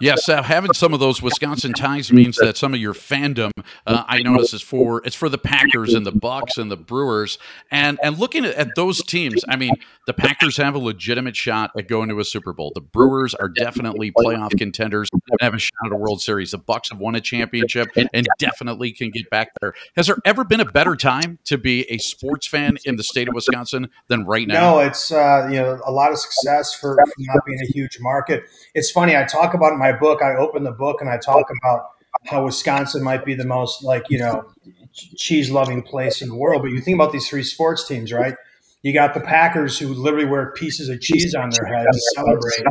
[0.00, 3.50] Yes, uh, having some of those Wisconsin ties means that some of your fandom,
[3.86, 7.38] uh, I notice, is for it's for the Packers and the Bucks and the Brewers,
[7.70, 9.72] and and looking at, at, those teams, I mean,
[10.06, 12.72] the Packers have a legitimate shot at going to a Super Bowl.
[12.74, 16.50] The Brewers are definitely playoff contenders and have a shot at a World Series.
[16.50, 19.74] The Bucks have won a championship and definitely can get back there.
[19.96, 23.28] Has there ever been a better time to be a sports fan in the state
[23.28, 24.74] of Wisconsin than right now?
[24.74, 28.44] No, it's uh, you know a lot of success for not being a huge market.
[28.74, 29.16] It's funny.
[29.16, 31.90] I talk about my book, I open the book and I talk about
[32.26, 34.44] how Wisconsin might be the most like you know
[34.92, 36.62] cheese loving place in the world.
[36.62, 38.34] But you think about these three sports teams, right?
[38.82, 42.62] You got the Packers who literally wear pieces of cheese on their heads to celebrate.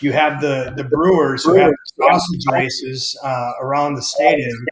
[0.00, 4.66] You have the the Brewers who have sausage races uh, around the stadium.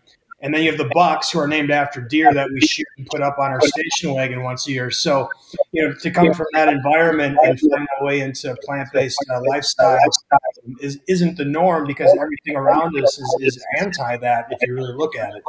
[0.47, 3.07] And then you have the Bucks, who are named after deer that we shoot and
[3.09, 4.93] put up on our station wagon once a year.
[4.93, 5.29] So,
[5.73, 9.99] you know, to come from that environment and find my way into plant-based uh, lifestyle
[10.79, 14.95] is, isn't the norm because everything around us is, is anti that if you really
[14.95, 15.43] look at it.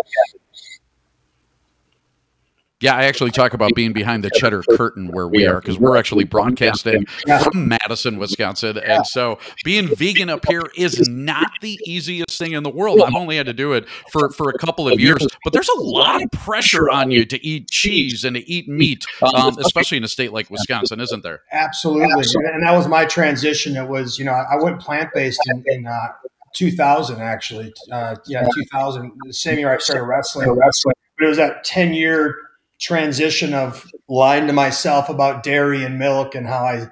[2.80, 5.98] Yeah, I actually talk about being behind the cheddar curtain where we are because we're
[5.98, 8.78] actually broadcasting from Madison, Wisconsin.
[8.78, 13.02] And so being vegan up here is not the easiest thing in the world.
[13.02, 15.80] I've only had to do it for, for a couple of years, but there's a
[15.80, 20.04] lot of pressure on you to eat cheese and to eat meat, um, especially in
[20.04, 21.42] a state like Wisconsin, isn't there?
[21.52, 22.12] Absolutely.
[22.54, 23.76] And that was my transition.
[23.76, 26.10] It was, you know, I went plant based in, in uh,
[26.54, 27.74] 2000, actually.
[27.92, 30.48] Uh, yeah, 2000, the same year I started wrestling.
[30.56, 32.36] But it was that 10 year
[32.80, 36.88] transition of lying to myself about dairy and milk and how I,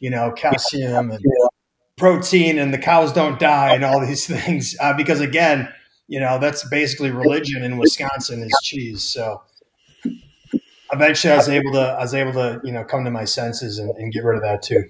[0.00, 1.24] you know, calcium and
[1.96, 4.76] protein and the cows don't die and all these things.
[4.80, 5.72] Uh, because again,
[6.06, 9.02] you know, that's basically religion in Wisconsin is cheese.
[9.02, 9.42] So
[10.92, 13.78] eventually I was able to, I was able to, you know, come to my senses
[13.78, 14.84] and, and get rid of that too.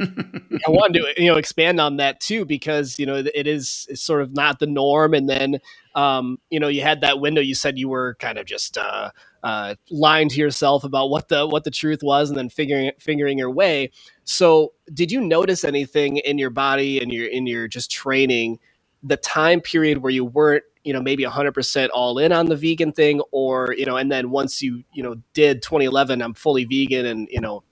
[0.00, 4.20] I wanted to you know expand on that too because you know it is sort
[4.22, 5.60] of not the norm, and then
[5.94, 7.40] um, you know you had that window.
[7.40, 9.10] You said you were kind of just uh,
[9.42, 13.38] uh, lying to yourself about what the what the truth was, and then figuring figuring
[13.38, 13.90] your way.
[14.24, 18.58] So, did you notice anything in your body and your in your just training,
[19.02, 22.92] the time period where you weren't you know maybe 100% all in on the vegan
[22.92, 27.04] thing or you know and then once you you know did 2011 i'm fully vegan
[27.06, 27.62] and you know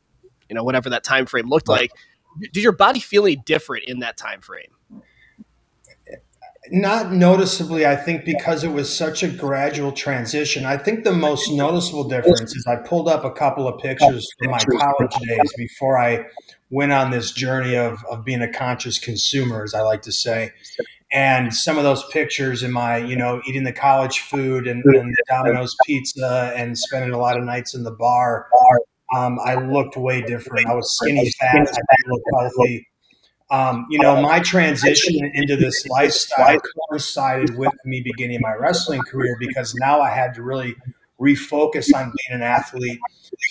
[0.48, 1.90] you know whatever that time frame looked like
[2.52, 4.70] did your body feel any different in that time frame
[6.72, 11.50] not noticeably i think because it was such a gradual transition i think the most
[11.52, 15.98] noticeable difference is i pulled up a couple of pictures from my college days before
[15.98, 16.24] i
[16.70, 20.50] went on this journey of, of being a conscious consumer as i like to say
[21.10, 25.14] and some of those pictures in my you know eating the college food and, and
[25.14, 28.46] the domino's pizza and spending a lot of nights in the bar
[29.16, 30.66] um, I looked way different.
[30.66, 31.56] I was skinny fat.
[31.56, 32.86] I didn't look healthy.
[33.50, 36.58] Um, you know, my transition into this lifestyle
[36.90, 40.76] coincided with me beginning my wrestling career because now I had to really
[41.20, 42.98] refocus on being an athlete,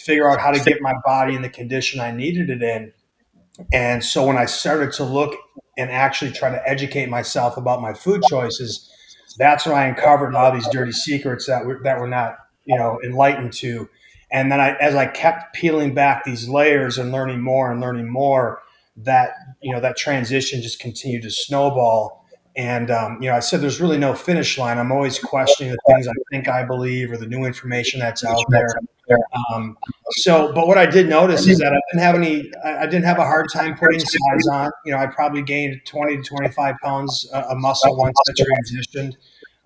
[0.03, 2.93] figure out how to get my body in the condition I needed it in.
[3.73, 5.36] And so when I started to look
[5.77, 8.91] and actually try to educate myself about my food choices,
[9.38, 12.99] that's when I uncovered all these dirty secrets that were that were not, you know,
[13.03, 13.89] enlightened to.
[14.31, 18.10] And then I, as I kept peeling back these layers and learning more and learning
[18.10, 18.62] more,
[18.97, 19.31] that
[19.62, 22.25] you know that transition just continued to snowball.
[22.55, 24.79] And um, you know, I said there's really no finish line.
[24.79, 28.43] I'm always questioning the things I think I believe or the new information that's out
[28.49, 28.73] there.
[29.53, 29.77] Um,
[30.10, 32.51] so, but what I did notice is that I didn't have any.
[32.65, 34.71] I didn't have a hard time putting size on.
[34.86, 39.13] You know, I probably gained 20 to 25 pounds of muscle once I transitioned.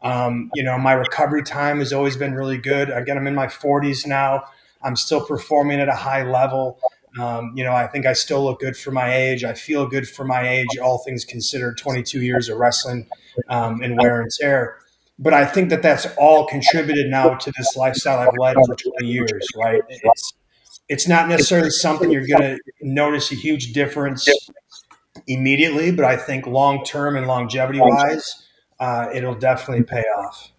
[0.03, 2.89] Um, you know, my recovery time has always been really good.
[2.89, 4.43] Again, I'm in my 40s now.
[4.83, 6.79] I'm still performing at a high level.
[7.19, 9.43] Um, you know, I think I still look good for my age.
[9.43, 13.07] I feel good for my age, all things considered, 22 years of wrestling
[13.49, 14.77] um, and wear and tear.
[15.19, 19.07] But I think that that's all contributed now to this lifestyle I've led for 20
[19.07, 19.81] years, right?
[19.89, 20.33] It's,
[20.89, 24.27] it's not necessarily something you're going to notice a huge difference
[25.27, 28.47] immediately, but I think long term and longevity wise,
[28.79, 30.51] uh, it'll definitely pay off.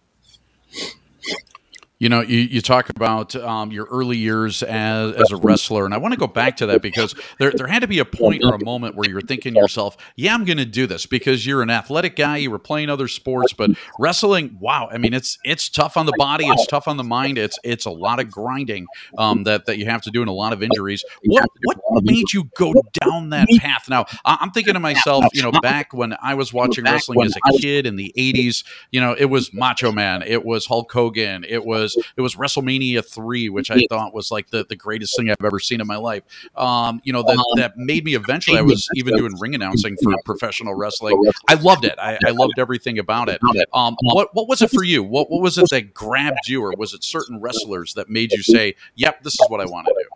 [2.03, 5.95] You know, you, you talk about um, your early years as, as a wrestler, and
[5.95, 8.43] I want to go back to that because there, there had to be a point
[8.43, 11.47] or a moment where you're thinking to yourself, yeah, I'm going to do this because
[11.47, 15.39] you're an athletic guy, you were playing other sports, but wrestling, wow, I mean, it's
[15.45, 18.33] it's tough on the body, it's tough on the mind, it's it's a lot of
[18.33, 21.05] grinding um, that, that you have to do and a lot of injuries.
[21.27, 21.49] What,
[21.85, 23.89] what made you go down that path?
[23.89, 27.59] Now, I'm thinking to myself, you know, back when I was watching wrestling as a
[27.61, 31.65] kid in the 80s, you know, it was Macho Man, it was Hulk Hogan, it
[31.65, 35.31] was was it was WrestleMania three, which I thought was like the, the greatest thing
[35.31, 36.23] I've ever seen in my life.
[36.57, 38.59] Um, you know that um, that made me eventually.
[38.59, 41.21] I was even doing ring announcing for professional wrestling.
[41.49, 41.99] I loved it.
[41.99, 43.41] I, I loved everything about it.
[43.73, 45.03] Um, what what was it for you?
[45.03, 48.43] What what was it that grabbed you, or was it certain wrestlers that made you
[48.43, 50.09] say, "Yep, this is what I want to do"?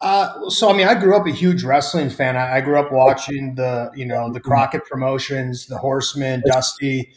[0.00, 2.36] Uh, so I mean, I grew up a huge wrestling fan.
[2.36, 7.12] I, I, grew up watching the, you know, the Crockett promotions, the Horsemen, Dusty,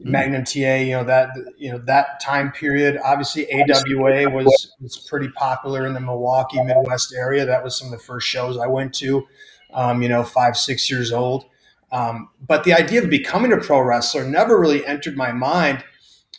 [0.00, 0.10] Mm-hmm.
[0.12, 3.00] Magnum TA, you know that you know that time period.
[3.04, 7.44] Obviously, AWA was was pretty popular in the Milwaukee Midwest area.
[7.44, 9.26] That was some of the first shows I went to.
[9.74, 11.46] Um, you know, five six years old.
[11.90, 15.82] Um, but the idea of becoming a pro wrestler never really entered my mind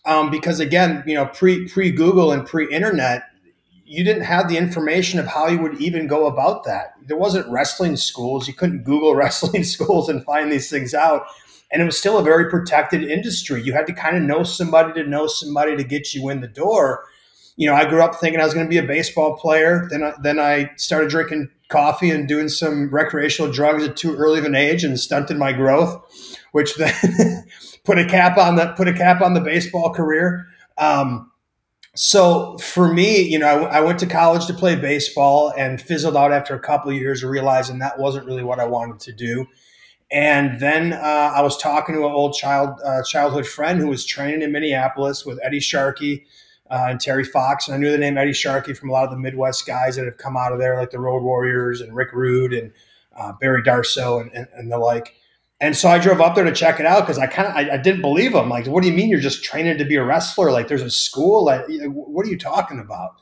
[0.05, 3.23] um, because again, you know, pre pre Google and pre internet,
[3.85, 6.93] you didn't have the information of how you would even go about that.
[7.05, 8.47] There wasn't wrestling schools.
[8.47, 11.25] You couldn't Google wrestling schools and find these things out
[11.71, 13.61] and it was still a very protected industry.
[13.61, 16.47] You had to kind of know somebody to know somebody to get you in the
[16.47, 17.05] door.
[17.55, 19.87] You know, I grew up thinking I was going to be a baseball player.
[19.89, 24.39] Then, I, then I started drinking coffee and doing some recreational drugs at too early
[24.39, 26.01] of an age and stunted my growth,
[26.51, 26.93] which then
[27.83, 30.47] put a cap on the put a cap on the baseball career.
[30.77, 31.31] Um,
[31.95, 36.15] so for me, you know, I, I, went to college to play baseball and fizzled
[36.15, 39.45] out after a couple of years, realizing that wasn't really what I wanted to do.
[40.11, 44.05] And then uh, I was talking to an old child uh, childhood friend who was
[44.05, 46.25] training in Minneapolis with Eddie Sharkey
[46.69, 47.67] uh, and Terry Fox.
[47.67, 50.05] And I knew the name Eddie Sharkey from a lot of the Midwest guys that
[50.05, 52.71] have come out of there, like the Road Warriors and Rick Rude and
[53.15, 55.15] uh, Barry Darsow and, and, and, the like.
[55.59, 57.73] And so I drove up there to check it out because I kind of I,
[57.73, 58.49] I, didn't believe him.
[58.49, 60.51] Like, what do you mean you're just training to be a wrestler?
[60.51, 61.45] Like, there's a school.
[61.45, 63.15] Like, what are you talking about?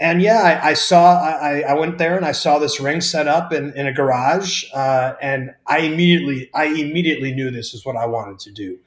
[0.00, 1.20] And yeah, I, I saw.
[1.20, 4.64] I, I, went there and I saw this ring set up in, in a garage,
[4.72, 8.78] uh, and I immediately, I immediately knew this is what I wanted to do.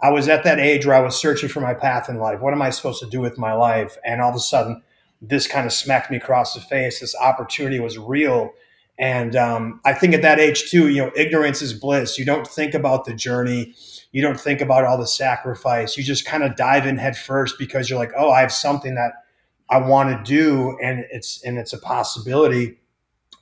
[0.00, 2.40] I was at that age where I was searching for my path in life.
[2.40, 3.98] What am I supposed to do with my life?
[4.04, 4.82] And all of a sudden,
[5.20, 7.00] this kind of smacked me across the face.
[7.00, 8.54] This opportunity was real,
[8.98, 12.18] and um, I think at that age too, you know, ignorance is bliss.
[12.18, 13.74] You don't think about the journey.
[14.12, 15.98] You don't think about all the sacrifice.
[15.98, 18.94] You just kind of dive in head first because you're like, oh, I have something
[18.94, 19.23] that
[19.70, 22.78] I want to do, and it's and it's a possibility.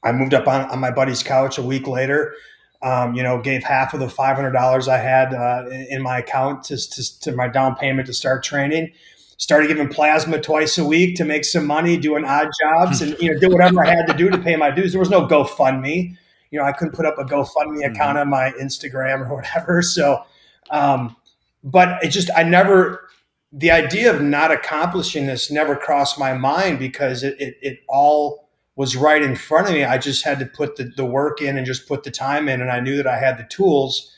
[0.05, 2.35] I moved up on, on my buddy's couch a week later.
[2.83, 6.19] Um, you know, gave half of the five hundred dollars I had uh, in my
[6.19, 8.93] account to, to, to my down payment to start training.
[9.37, 13.33] Started giving plasma twice a week to make some money, doing odd jobs, and you
[13.33, 14.93] know, did whatever I had to do to pay my dues.
[14.93, 16.17] There was no GoFundMe.
[16.51, 17.93] You know, I couldn't put up a GoFundMe mm-hmm.
[17.93, 19.83] account on my Instagram or whatever.
[19.83, 20.23] So,
[20.71, 21.17] um,
[21.65, 23.09] but it just I never
[23.53, 28.49] the idea of not accomplishing this never crossed my mind because it, it, it, all
[28.77, 29.85] was right in front of me.
[29.85, 32.63] I just had to put the, the work in and just put the time in,
[32.63, 34.11] and I knew that I had the tools.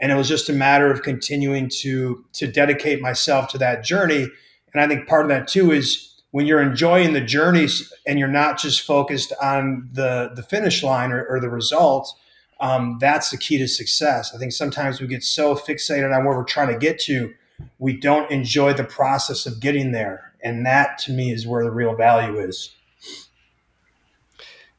[0.00, 4.28] And it was just a matter of continuing to to dedicate myself to that journey.
[4.72, 8.28] And I think part of that too is when you're enjoying the journeys and you're
[8.28, 12.14] not just focused on the the finish line or, or the result.
[12.60, 14.34] Um, that's the key to success.
[14.34, 17.32] I think sometimes we get so fixated on where we're trying to get to
[17.78, 20.32] we don't enjoy the process of getting there.
[20.42, 22.74] And that to me is where the real value is.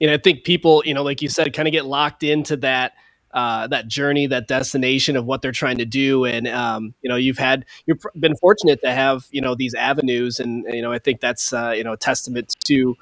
[0.02, 2.94] Know, I think people, you know, like you said, kind of get locked into that
[3.32, 6.26] uh, that journey, that destination of what they're trying to do.
[6.26, 10.39] And um, you know, you've had you've been fortunate to have you know these avenues,
[10.39, 12.96] and you know, I think that's uh, you know a testament to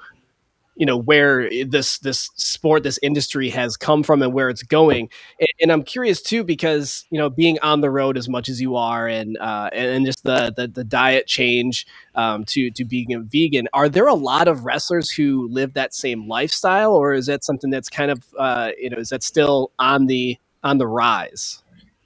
[0.78, 5.10] you know where this this sport this industry has come from and where it's going
[5.40, 8.60] and, and, i'm curious too because you know being on the road as much as
[8.60, 13.12] you are and uh, and just the, the, the diet change um, to to being
[13.12, 17.26] a vegan are there a lot of wrestlers who live that same lifestyle or is
[17.26, 20.86] that something that's kind of uh, you know is that still on the on the
[20.86, 21.62] rise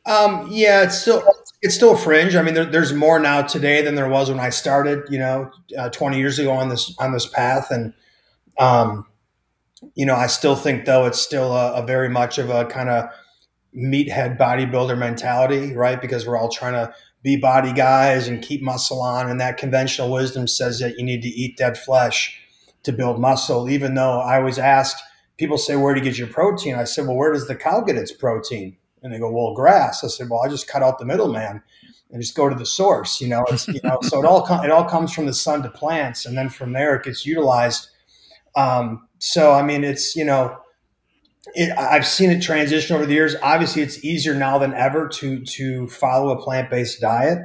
[0.07, 1.23] um, yeah it's still
[1.63, 2.35] it's still fringe.
[2.35, 5.05] I mean, there, there's more now today than there was when I started.
[5.09, 7.95] You know, uh, 20 years ago on this on this path, and
[8.59, 9.07] um,
[9.95, 12.89] you know, I still think though it's still a, a very much of a kind
[12.89, 13.11] of
[13.77, 16.01] meathead bodybuilder mentality, right?
[16.01, 20.11] Because we're all trying to be body guys and keep muscle on, and that conventional
[20.11, 22.39] wisdom says that you need to eat dead flesh
[22.83, 23.71] to build muscle.
[23.71, 25.03] Even though I was asked,
[25.37, 27.81] people say, "Where do you get your protein?" I said, "Well, where does the cow
[27.81, 30.99] get its protein?" And they go, "Well, grass." I said, "Well, I just cut out
[30.99, 31.63] the middleman."
[32.13, 33.21] and just go to the source.
[33.21, 35.71] You know, you know, so it all com- it all comes from the sun to
[35.71, 37.89] plants, and then from there it gets utilized.
[38.57, 40.57] Um, so I mean, it's you know,
[41.55, 43.35] it, I've seen it transition over the years.
[43.43, 47.39] Obviously, it's easier now than ever to to follow a plant based diet.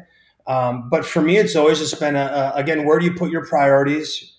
[0.47, 3.31] Um, but for me, it's always just been a, a, again, where do you put
[3.31, 4.33] your priorities?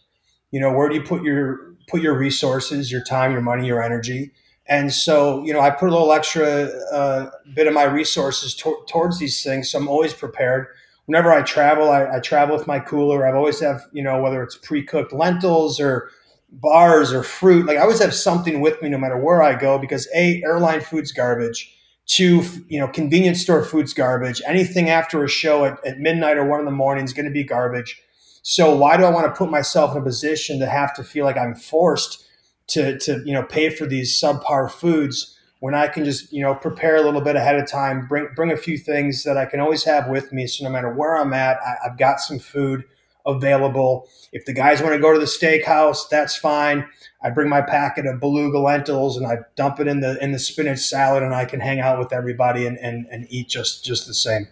[0.51, 3.83] You know, where do you put your put your resources, your time, your money, your
[3.83, 4.33] energy?
[4.69, 8.85] And so, you know, I put a little extra uh, bit of my resources to-
[8.87, 9.71] towards these things.
[9.71, 10.67] So I'm always prepared.
[11.07, 13.27] Whenever I travel, I, I travel with my cooler.
[13.27, 16.11] I've always have, you know, whether it's pre-cooked lentils or
[16.51, 17.67] bars or fruit.
[17.67, 20.81] Like I always have something with me no matter where I go because a airline
[20.81, 21.75] food's garbage.
[22.07, 24.41] Two, you know, convenience store food's garbage.
[24.47, 27.31] Anything after a show at, at midnight or one in the morning is going to
[27.31, 28.01] be garbage.
[28.43, 31.27] So why do I want to put myself in a position to have to feel
[31.27, 32.25] like I'm forced
[32.69, 36.55] to to you know pay for these subpar foods when I can just you know
[36.55, 39.61] prepare a little bit ahead of time, bring bring a few things that I can
[39.61, 40.47] always have with me.
[40.47, 42.85] So no matter where I'm at, I, I've got some food
[43.27, 44.09] available.
[44.33, 46.87] If the guys want to go to the steakhouse, that's fine.
[47.23, 50.39] I bring my packet of beluga lentils and I dump it in the in the
[50.39, 54.07] spinach salad, and I can hang out with everybody and and, and eat just just
[54.07, 54.49] the same.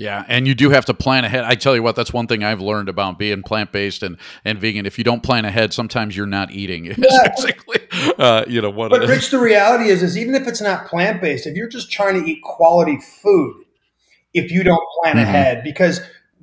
[0.00, 1.44] Yeah, and you do have to plan ahead.
[1.44, 4.16] I tell you what, that's one thing I've learned about being plant based and,
[4.46, 4.86] and vegan.
[4.86, 6.86] If you don't plan ahead, sometimes you're not eating.
[6.96, 7.28] Yeah.
[7.28, 7.80] basically,
[8.18, 8.90] uh, you know what.
[8.90, 11.90] But Rich, the reality is, is even if it's not plant based, if you're just
[11.90, 13.64] trying to eat quality food,
[14.32, 15.28] if you don't plan mm-hmm.
[15.28, 16.00] ahead, because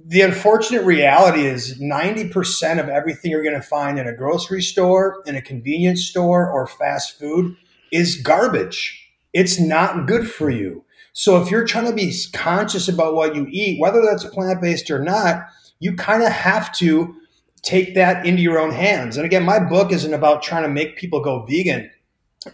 [0.09, 5.21] the unfortunate reality is 90% of everything you're going to find in a grocery store,
[5.25, 7.57] in a convenience store, or fast food
[7.91, 9.05] is garbage.
[9.33, 10.85] It's not good for you.
[11.11, 14.89] So if you're trying to be conscious about what you eat, whether that's plant based
[14.89, 15.45] or not,
[15.79, 17.13] you kind of have to
[17.61, 19.17] take that into your own hands.
[19.17, 21.91] And again, my book isn't about trying to make people go vegan.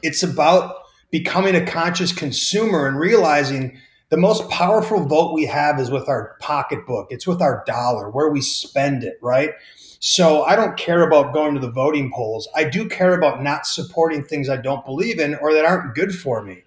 [0.01, 0.75] It's about
[1.11, 3.77] becoming a conscious consumer and realizing
[4.13, 7.07] the most powerful vote we have is with our pocketbook.
[7.09, 9.53] It's with our dollar, where we spend it, right?
[9.99, 12.47] So I don't care about going to the voting polls.
[12.55, 16.13] I do care about not supporting things I don't believe in or that aren't good
[16.13, 16.63] for me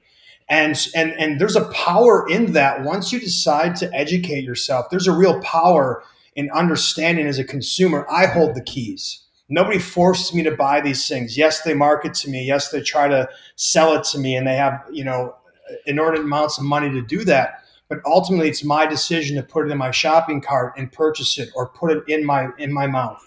[0.48, 5.08] and and and there's a power in that once you decide to educate yourself there's
[5.08, 6.02] a real power
[6.34, 11.08] in understanding as a consumer i hold the keys nobody forces me to buy these
[11.08, 14.46] things yes they market to me yes they try to sell it to me and
[14.46, 15.34] they have you know
[15.86, 19.70] inordinate amounts of money to do that but ultimately it's my decision to put it
[19.70, 23.24] in my shopping cart and purchase it or put it in my in my mouth.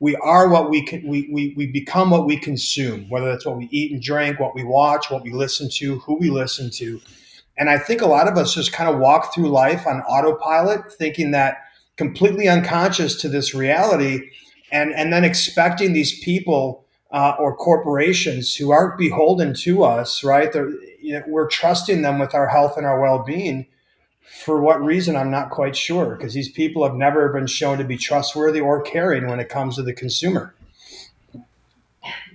[0.00, 3.56] We are what we can we, we, we become what we consume whether that's what
[3.56, 7.00] we eat and drink what we watch what we listen to who we listen to.
[7.56, 10.92] And i think a lot of us just kind of walk through life on autopilot
[10.92, 11.58] thinking that
[11.96, 14.30] completely unconscious to this reality
[14.70, 20.52] and and then expecting these people uh, or corporations who aren't beholden to us right?
[20.52, 20.72] They're,
[21.02, 23.66] you know, we're trusting them with our health and our well-being
[24.22, 27.84] for what reason, I'm not quite sure because these people have never been shown to
[27.84, 30.54] be trustworthy or caring when it comes to the consumer.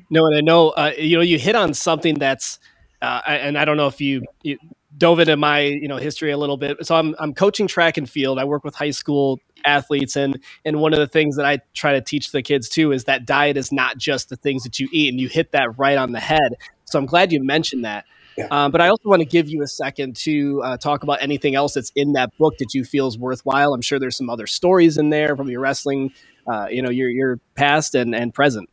[0.09, 2.59] No, and I know uh, you know you hit on something that's,
[3.01, 4.57] uh, and I don't know if you, you
[4.97, 6.86] dove into my you know history a little bit.
[6.86, 8.39] So I'm I'm coaching track and field.
[8.39, 11.93] I work with high school athletes, and and one of the things that I try
[11.93, 14.88] to teach the kids too is that diet is not just the things that you
[14.91, 16.55] eat, and you hit that right on the head.
[16.86, 18.05] So I'm glad you mentioned that.
[18.38, 18.47] Yeah.
[18.51, 21.55] Um, but I also want to give you a second to uh, talk about anything
[21.55, 23.73] else that's in that book that you feel is worthwhile.
[23.73, 26.13] I'm sure there's some other stories in there from your wrestling,
[26.45, 28.69] uh, you know, your your past and and present.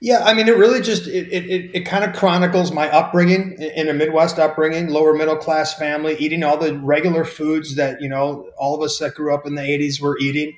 [0.00, 3.88] Yeah, I mean, it really just it it, it kind of chronicles my upbringing in
[3.88, 8.50] a Midwest upbringing, lower middle class family, eating all the regular foods that you know
[8.58, 10.56] all of us that grew up in the '80s were eating,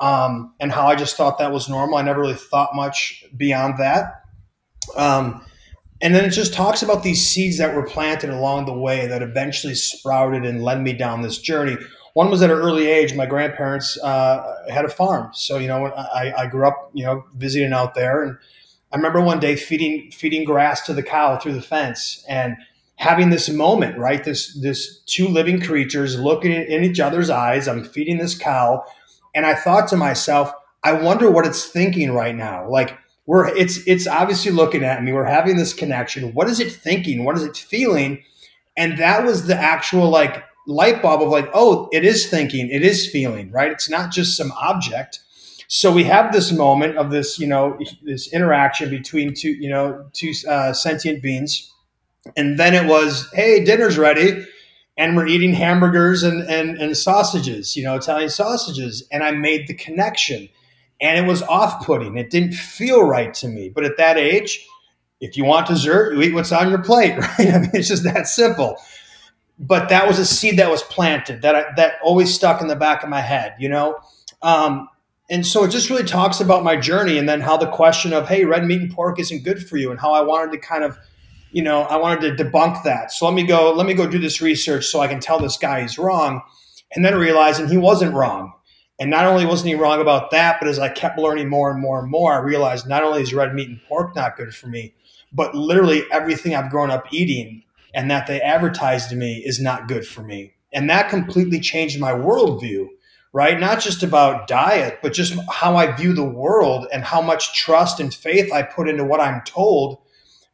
[0.00, 1.96] um, and how I just thought that was normal.
[1.98, 4.22] I never really thought much beyond that.
[4.96, 5.44] Um,
[6.00, 9.22] and then it just talks about these seeds that were planted along the way that
[9.22, 11.76] eventually sprouted and led me down this journey.
[12.14, 13.14] One was at an early age.
[13.14, 17.24] My grandparents uh, had a farm, so you know I, I grew up, you know,
[17.36, 18.36] visiting out there, and
[18.92, 22.56] I remember one day feeding feeding grass to the cow through the fence and
[22.96, 24.22] having this moment, right?
[24.24, 27.68] This this two living creatures looking in each other's eyes.
[27.68, 28.84] I'm feeding this cow,
[29.34, 33.86] and I thought to myself, I wonder what it's thinking right now, like we're it's
[33.86, 35.12] it's obviously looking at me.
[35.12, 36.32] We're having this connection.
[36.32, 37.24] What is it thinking?
[37.24, 38.24] What is it feeling?
[38.74, 42.82] And that was the actual like light bulb of like, oh, it is thinking, it
[42.82, 43.70] is feeling, right?
[43.70, 45.20] It's not just some object.
[45.68, 50.06] So we have this moment of this, you know, this interaction between two, you know,
[50.14, 51.70] two uh, sentient beings,
[52.34, 54.46] and then it was, hey, dinner's ready,
[54.96, 59.66] and we're eating hamburgers and and, and sausages, you know, Italian sausages, and I made
[59.68, 60.48] the connection,
[61.00, 62.16] and it was off-putting.
[62.16, 64.66] It didn't feel right to me, but at that age,
[65.20, 67.54] if you want dessert, you eat what's on your plate, right?
[67.54, 68.76] I mean, it's just that simple.
[69.58, 72.76] But that was a seed that was planted that I, that always stuck in the
[72.76, 73.98] back of my head, you know.
[74.42, 74.88] Um,
[75.30, 78.28] and so it just really talks about my journey and then how the question of
[78.28, 80.84] hey red meat and pork isn't good for you and how i wanted to kind
[80.84, 80.98] of
[81.50, 84.18] you know i wanted to debunk that so let me go let me go do
[84.18, 86.40] this research so i can tell this guy he's wrong
[86.94, 88.52] and then realizing he wasn't wrong
[88.98, 91.80] and not only wasn't he wrong about that but as i kept learning more and
[91.80, 94.68] more and more i realized not only is red meat and pork not good for
[94.68, 94.94] me
[95.32, 97.62] but literally everything i've grown up eating
[97.94, 101.98] and that they advertised to me is not good for me and that completely changed
[101.98, 102.88] my worldview
[103.32, 103.60] right?
[103.60, 108.00] Not just about diet, but just how I view the world and how much trust
[108.00, 109.98] and faith I put into what I'm told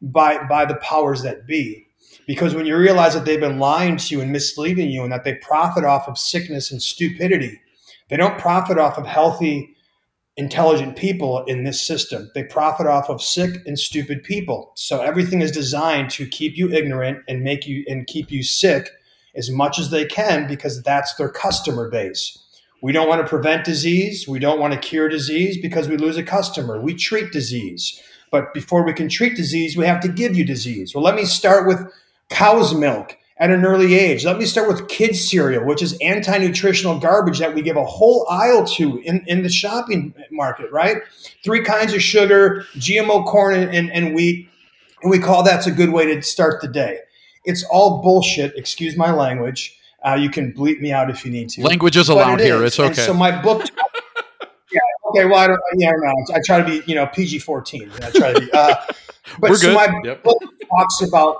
[0.01, 1.87] by by the powers that be.
[2.27, 5.23] Because when you realize that they've been lying to you and misleading you and that
[5.23, 7.61] they profit off of sickness and stupidity,
[8.09, 9.75] they don't profit off of healthy,
[10.37, 12.29] intelligent people in this system.
[12.35, 14.71] They profit off of sick and stupid people.
[14.75, 18.89] So everything is designed to keep you ignorant and make you and keep you sick
[19.35, 22.37] as much as they can because that's their customer base.
[22.81, 24.27] We don't want to prevent disease.
[24.27, 26.79] We don't want to cure disease because we lose a customer.
[26.79, 28.01] We treat disease.
[28.31, 30.93] But before we can treat disease, we have to give you disease.
[30.93, 31.79] Well, let me start with
[32.29, 34.25] cow's milk at an early age.
[34.25, 38.25] Let me start with kids cereal, which is anti-nutritional garbage that we give a whole
[38.29, 40.97] aisle to in, in the shopping market, right?
[41.43, 44.47] Three kinds of sugar, GMO corn and, and, and wheat.
[45.01, 46.99] And we call that's a good way to start the day.
[47.43, 49.77] It's all bullshit, excuse my language.
[50.05, 51.61] Uh, you can bleep me out if you need to.
[51.63, 52.57] Language is allowed it here.
[52.57, 52.73] Is.
[52.73, 52.87] It's okay.
[52.89, 53.65] And so my book.
[54.71, 54.79] yeah.
[55.09, 55.25] Okay.
[55.25, 55.59] Well, I don't.
[55.77, 55.91] Yeah.
[55.97, 56.13] No.
[56.35, 56.83] I try to be.
[56.85, 57.89] You know, PG fourteen.
[58.03, 58.51] I try to be.
[58.51, 58.75] Uh,
[59.39, 60.23] but We're so my Yep.
[60.23, 60.37] book
[60.69, 61.37] talks about.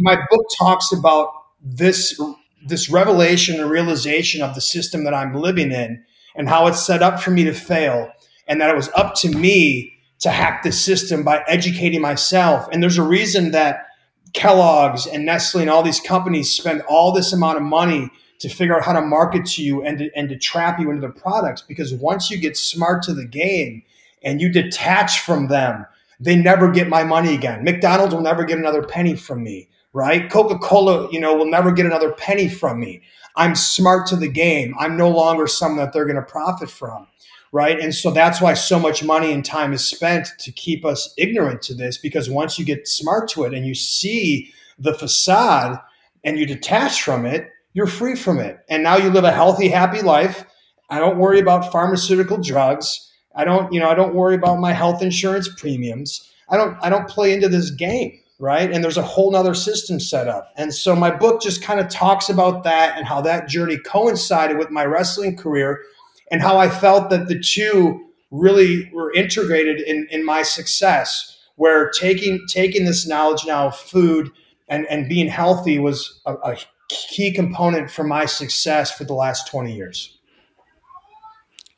[0.00, 1.32] My book talks about
[1.62, 2.20] this
[2.66, 7.02] this revelation and realization of the system that I'm living in and how it's set
[7.02, 8.10] up for me to fail
[8.46, 12.68] and that it was up to me to hack the system by educating myself.
[12.70, 13.86] And there's a reason that
[14.34, 18.76] Kellogg's and Nestle and all these companies spend all this amount of money to figure
[18.76, 21.62] out how to market to you and to, and to trap you into the products
[21.62, 23.82] because once you get smart to the game
[24.22, 25.86] and you detach from them,
[26.18, 27.64] they never get my money again.
[27.64, 30.30] McDonald's will never get another penny from me, right?
[30.30, 33.02] Coca-Cola, you know, will never get another penny from me.
[33.36, 34.74] I'm smart to the game.
[34.78, 37.06] I'm no longer someone that they're going to profit from
[37.52, 37.80] right?
[37.80, 41.62] And so that's why so much money and time is spent to keep us ignorant
[41.62, 45.78] to this because once you get smart to it and you see the facade
[46.24, 48.60] and you detach from it, you're free from it.
[48.68, 50.44] And now you live a healthy, happy life.
[50.90, 53.12] I don't worry about pharmaceutical drugs.
[53.34, 56.28] I don't, you know, I don't worry about my health insurance premiums.
[56.48, 58.72] I don't I don't play into this game, right?
[58.72, 60.50] And there's a whole nother system set up.
[60.56, 64.56] And so my book just kind of talks about that and how that journey coincided
[64.56, 65.82] with my wrestling career
[66.30, 71.90] and how I felt that the two really were integrated in, in my success, where
[71.90, 74.30] taking taking this knowledge now of food
[74.68, 76.56] and, and being healthy was a, a
[76.88, 80.18] key component for my success for the last 20 years.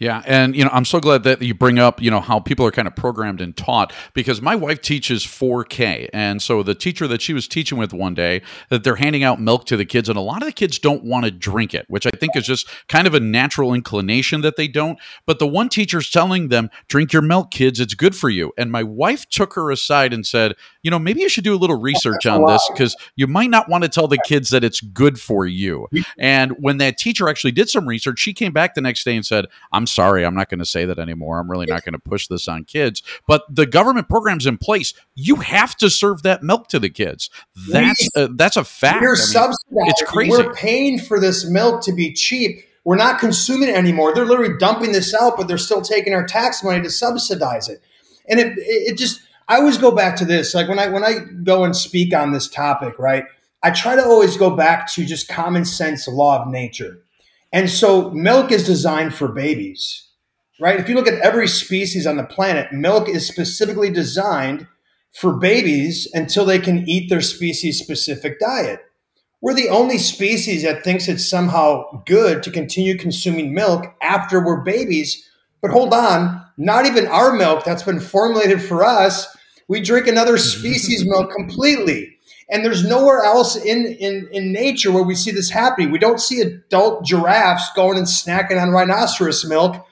[0.02, 2.66] Yeah, and you know, I'm so glad that you bring up, you know, how people
[2.66, 6.08] are kind of programmed and taught because my wife teaches 4K.
[6.12, 9.40] And so the teacher that she was teaching with one day that they're handing out
[9.40, 11.86] milk to the kids and a lot of the kids don't want to drink it,
[11.86, 14.98] which I think is just kind of a natural inclination that they don't.
[15.24, 18.72] But the one teacher's telling them, "Drink your milk, kids, it's good for you." And
[18.72, 21.80] my wife took her aside and said, "You know, maybe you should do a little
[21.80, 25.20] research on this because you might not want to tell the kids that it's good
[25.20, 29.04] for you." And when that teacher actually did some research, she came back the next
[29.04, 31.38] day and said, "I'm sorry, I'm not going to say that anymore.
[31.38, 33.02] I'm really not going to push this on kids.
[33.26, 37.30] But the government programs in place, you have to serve that milk to the kids.
[37.70, 39.02] That's a, that's a fact.
[39.02, 39.86] We're I mean, subsidizing.
[39.88, 40.30] it's crazy.
[40.30, 42.64] We're paying for this milk to be cheap.
[42.84, 44.14] We're not consuming it anymore.
[44.14, 47.80] They're literally dumping this out, but they're still taking our tax money to subsidize it.
[48.28, 50.54] And it, it just, I always go back to this.
[50.54, 53.24] Like when I when I go and speak on this topic, right?
[53.62, 56.98] I try to always go back to just common sense law of nature.
[57.52, 60.08] And so milk is designed for babies
[60.62, 60.78] right?
[60.78, 64.68] If you look at every species on the planet, milk is specifically designed
[65.12, 68.80] for babies until they can eat their species specific diet.
[69.40, 74.62] We're the only species that thinks it's somehow good to continue consuming milk after we're
[74.62, 75.28] babies.
[75.62, 79.34] But hold on, not even our milk that's been formulated for us.
[79.68, 82.18] We drink another species milk completely.
[82.50, 85.90] And there's nowhere else in, in, in nature where we see this happening.
[85.90, 89.86] We don't see adult giraffes going and snacking on rhinoceros milk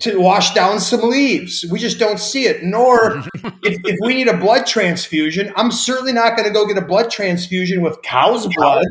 [0.00, 1.64] to wash down some leaves.
[1.70, 2.62] We just don't see it.
[2.62, 3.18] Nor
[3.62, 6.84] if, if we need a blood transfusion, I'm certainly not going to go get a
[6.84, 8.86] blood transfusion with cow's blood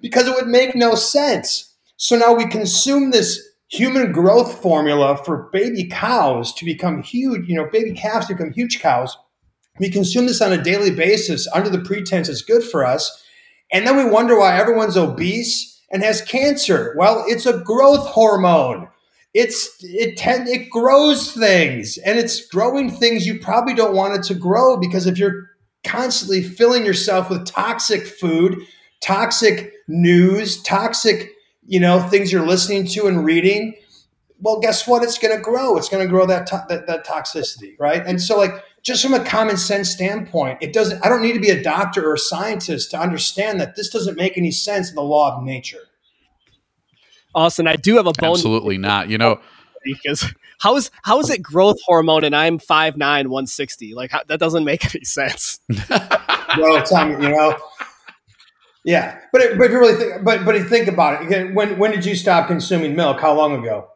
[0.00, 1.74] because it would make no sense.
[1.96, 7.56] So now we consume this human growth formula for baby cows to become huge, you
[7.56, 9.16] know, baby calves to become huge cows.
[9.78, 13.24] We consume this on a daily basis under the pretense it's good for us.
[13.72, 16.94] And then we wonder why everyone's obese and has cancer.
[16.96, 18.88] Well, it's a growth hormone.
[19.34, 24.22] It's it tend, it grows things and it's growing things you probably don't want it
[24.24, 25.50] to grow because if you're
[25.84, 28.58] constantly filling yourself with toxic food,
[29.02, 31.32] toxic news, toxic,
[31.66, 33.74] you know, things you're listening to and reading,
[34.40, 35.02] well, guess what?
[35.02, 35.76] It's going to grow.
[35.76, 38.04] It's going to grow that, to- that that toxicity, right?
[38.06, 38.52] And so, like,
[38.82, 41.04] just from a common sense standpoint, it doesn't.
[41.04, 44.16] I don't need to be a doctor or a scientist to understand that this doesn't
[44.16, 45.80] make any sense in the law of nature.
[47.34, 48.30] Austin, I do have a bone.
[48.30, 49.08] Absolutely not.
[49.08, 49.40] You know,
[49.82, 53.94] because how is how is it growth hormone and I'm 5'9", 160?
[53.94, 55.60] Like how, that doesn't make any sense.
[55.90, 57.58] well, Tom, you know,
[58.86, 61.26] yeah, but it, but if you really think, but but think about it.
[61.26, 63.20] Again, when when did you stop consuming milk?
[63.20, 63.88] How long ago?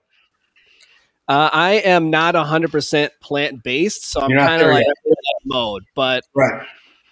[1.28, 4.94] Uh, I am not 100% plant based, so I'm kind of like yet.
[5.04, 5.84] in that mode.
[5.94, 6.66] But right,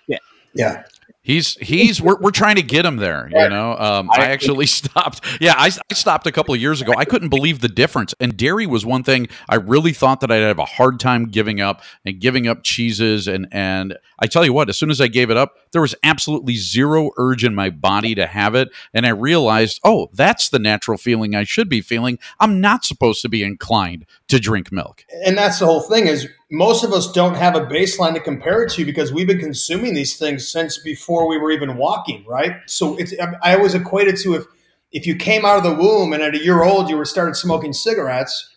[0.08, 0.18] yeah,
[0.54, 0.82] yeah.
[1.22, 3.28] He's he's we're, we're trying to get him there.
[3.30, 5.20] You know, um, I actually stopped.
[5.40, 6.94] Yeah, I, I stopped a couple of years ago.
[6.96, 8.12] I couldn't believe the difference.
[8.18, 11.60] And dairy was one thing I really thought that I'd have a hard time giving
[11.60, 13.28] up and giving up cheeses.
[13.28, 15.94] And and I tell you what, as soon as I gave it up, there was
[16.02, 18.68] absolutely zero urge in my body to have it.
[18.92, 22.18] And I realized, oh, that's the natural feeling I should be feeling.
[22.40, 25.04] I'm not supposed to be inclined to drink milk.
[25.24, 28.62] And that's the whole thing is most of us don't have a baseline to compare
[28.62, 32.56] it to because we've been consuming these things since before we were even walking, right?
[32.66, 34.44] So it's I always equate it to if
[34.90, 37.36] if you came out of the womb and at a year old you were started
[37.36, 38.50] smoking cigarettes,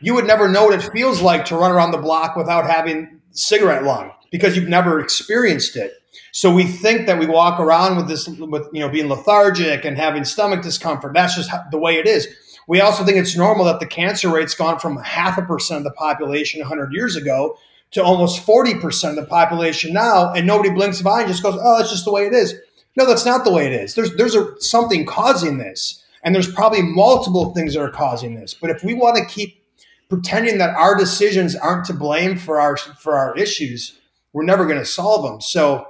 [0.00, 3.15] you would never know what it feels like to run around the block without having
[3.36, 5.92] cigarette lung because you've never experienced it.
[6.32, 9.96] So we think that we walk around with this with you know being lethargic and
[9.96, 11.14] having stomach discomfort.
[11.14, 12.26] That's just the way it is
[12.66, 15.84] we also think it's normal that the cancer rate's gone from half a percent of
[15.84, 17.56] the population 100 years ago
[17.92, 21.56] to almost 40% of the population now, and nobody blinks an eye and just goes,
[21.60, 22.54] oh, that's just the way it is.
[22.96, 23.94] No, that's not the way it is.
[23.94, 28.54] There's, there's a, something causing this, and there's probably multiple things that are causing this.
[28.54, 29.62] But if we want to keep
[30.08, 33.98] pretending that our decisions aren't to blame for our, for our issues,
[34.32, 35.40] we're never going to solve them.
[35.40, 35.86] So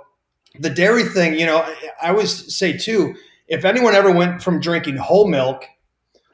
[0.58, 1.58] the dairy thing, you know,
[2.02, 3.14] I always say too,
[3.48, 5.64] if anyone ever went from drinking whole milk–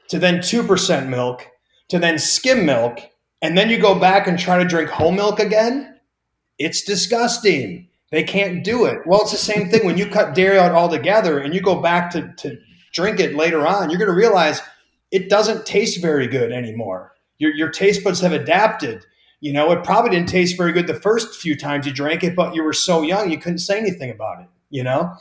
[0.09, 1.47] to then 2% milk
[1.89, 2.99] to then skim milk,
[3.41, 5.99] and then you go back and try to drink whole milk again,
[6.59, 7.87] it's disgusting.
[8.11, 8.99] They can't do it.
[9.07, 12.11] Well, it's the same thing when you cut dairy out altogether and you go back
[12.11, 12.57] to, to
[12.93, 14.61] drink it later on, you're going to realize
[15.11, 17.12] it doesn't taste very good anymore.
[17.43, 19.05] Your, your taste buds have adapted.
[19.41, 22.37] You know, it probably didn't taste very good the first few times you drank it,
[22.37, 25.13] but you were so young you couldn't say anything about it, you know?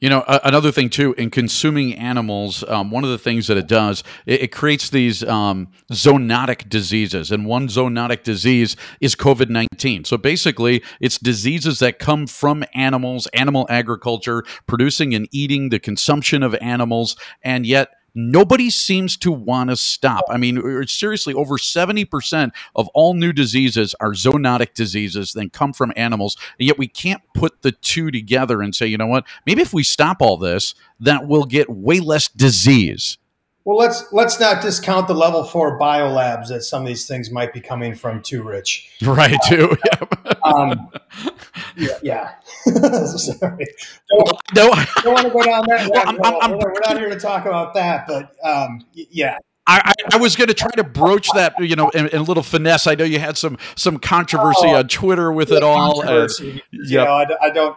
[0.00, 3.66] You know, another thing too, in consuming animals, um, one of the things that it
[3.66, 7.30] does, it, it creates these um, zoonotic diseases.
[7.30, 10.04] And one zoonotic disease is COVID 19.
[10.04, 16.42] So basically, it's diseases that come from animals, animal agriculture, producing and eating the consumption
[16.42, 17.16] of animals.
[17.42, 20.24] And yet, nobody seems to want to stop.
[20.28, 25.92] I mean, seriously, over 70% of all new diseases are zoonotic diseases that come from
[25.96, 26.36] animals.
[26.58, 29.72] And yet we can't put the two together and say, you know what, maybe if
[29.72, 33.18] we stop all this, that will get way less disease.
[33.64, 37.52] Well, let's let's not discount the level four biolabs that some of these things might
[37.52, 38.90] be coming from too rich.
[39.02, 39.76] Right, too.
[40.44, 41.30] um, yeah.
[41.76, 42.32] Yeah.
[43.06, 43.66] Sorry.
[44.08, 44.70] Don't, no.
[45.02, 45.90] don't want to go down that.
[45.90, 49.38] Well, I'm, I'm, we're, we're, not here to talk about that, but um, yeah.
[49.66, 52.42] I, I, was going to try to broach that, you know, in, in, a little
[52.42, 52.88] finesse.
[52.88, 56.02] I know you had some some controversy oh, on Twitter with it all.
[56.02, 56.62] Controversy.
[56.72, 57.76] yeah, you know, I, I don't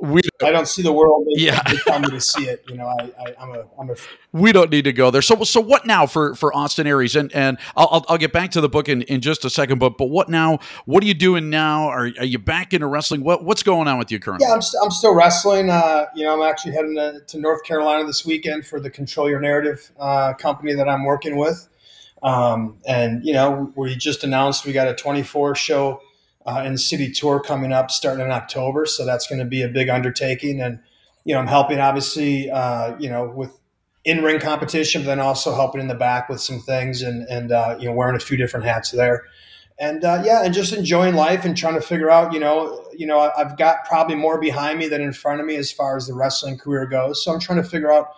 [0.00, 1.26] we I don't see the world.
[1.26, 2.64] They, yeah, they tell me to see it.
[2.68, 3.94] You know, I, I am a I'm a.
[4.32, 5.22] We don't need to go there.
[5.22, 7.16] So so what now for for Austin Aries?
[7.16, 9.78] And and I'll I'll get back to the book in, in just a second.
[9.78, 10.58] But but what now?
[10.84, 11.88] What are you doing now?
[11.88, 13.24] Are are you back into wrestling?
[13.24, 14.46] What what's going on with you currently?
[14.46, 15.70] Yeah, I'm st- I'm still wrestling.
[15.70, 19.30] Uh, you know, I'm actually heading to, to, North Carolina this weekend for the Control
[19.30, 21.68] Your Narrative uh, company that I'm working with.
[22.22, 26.02] Um, and you know, we just announced we got a 24 show
[26.46, 28.86] uh, and city tour coming up starting in October.
[28.86, 30.60] So that's going to be a big undertaking.
[30.60, 30.78] And,
[31.24, 33.58] you know, I'm helping obviously, uh, you know, with
[34.04, 37.50] in ring competition, but then also helping in the back with some things and, and
[37.50, 39.24] uh, you know, wearing a few different hats there.
[39.78, 43.06] and uh, yeah, and just enjoying life and trying to figure out, you know, you
[43.06, 46.06] know, I've got probably more behind me than in front of me as far as
[46.06, 47.22] the wrestling career goes.
[47.22, 48.08] So I'm trying to figure out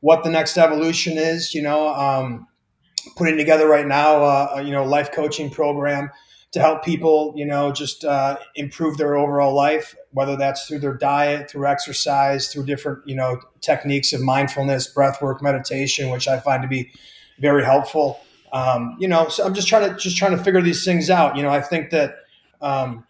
[0.00, 1.54] what the next evolution is.
[1.54, 2.46] You know, um,
[3.16, 6.10] putting together right now, uh, you know, life coaching program
[6.52, 10.94] to help people, you know, just uh, improve their overall life, whether that's through their
[10.94, 16.40] diet, through exercise, through different, you know, techniques of mindfulness, breath work, meditation, which I
[16.40, 16.90] find to be
[17.38, 18.20] very helpful.
[18.52, 21.36] Um, you know, so I'm just trying to just trying to figure these things out.
[21.36, 22.16] You know, I think that
[22.62, 23.04] um,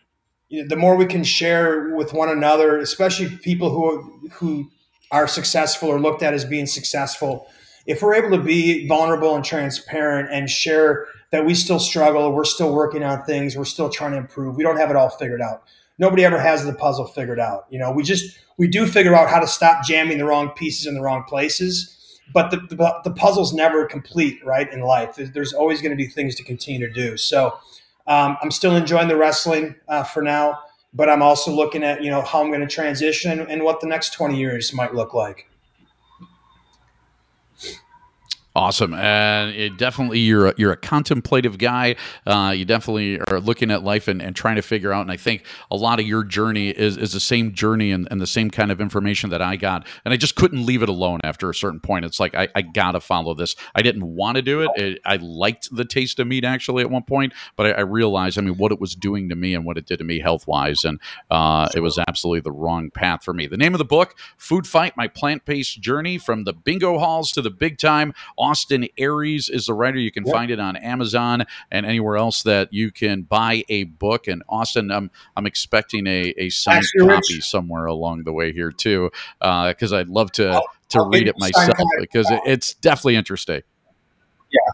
[0.49, 4.71] you know, the more we can share with one another, especially people who who
[5.11, 7.47] are successful or looked at as being successful,
[7.87, 12.45] if we're able to be vulnerable and transparent and share that we still struggle, we're
[12.45, 14.57] still working on things, we're still trying to improve.
[14.57, 15.63] We don't have it all figured out.
[15.99, 17.67] Nobody ever has the puzzle figured out.
[17.71, 20.87] You know, we just we do figure out how to stop jamming the wrong pieces
[20.87, 24.73] in the wrong places, but the the, the puzzle's never complete, right?
[24.73, 27.17] In life, there's always going to be things to continue to do.
[27.17, 27.59] So,
[28.07, 30.61] um, I'm still enjoying the wrestling uh, for now,
[30.95, 33.89] but I'm also looking at you know how I'm going to transition and what the
[33.89, 35.49] next 20 years might look like.
[38.59, 41.95] Awesome, and it definitely you're a, you're a contemplative guy.
[42.27, 45.03] Uh, you definitely are looking at life and, and, trying to figure out.
[45.03, 48.21] And I think a lot of your journey is, is the same journey and, and,
[48.21, 49.87] the same kind of information that I got.
[50.05, 52.05] And I just couldn't leave it alone after a certain point.
[52.05, 53.55] It's like I, I gotta follow this.
[53.77, 54.71] I didn't want to do it.
[54.75, 54.99] it.
[55.05, 58.41] I liked the taste of meat actually at one point, but I, I, realized I
[58.41, 60.83] mean what it was doing to me and what it did to me health wise,
[60.83, 60.99] and
[61.31, 63.47] uh, it was absolutely the wrong path for me.
[63.47, 67.31] The name of the book: Food Fight: My Plant Based Journey from the Bingo Halls
[67.33, 68.13] to the Big Time.
[68.49, 69.99] Austin Aries is the writer.
[69.99, 70.35] You can yep.
[70.35, 74.27] find it on Amazon and anywhere else that you can buy a book.
[74.27, 77.45] And Austin, I'm I'm expecting a, a signed Actually, copy Rich.
[77.45, 81.29] somewhere along the way here too, because uh, I'd love to I'll, to I'll read
[81.29, 83.63] it myself because it, it's definitely interesting.
[84.51, 84.73] Yeah.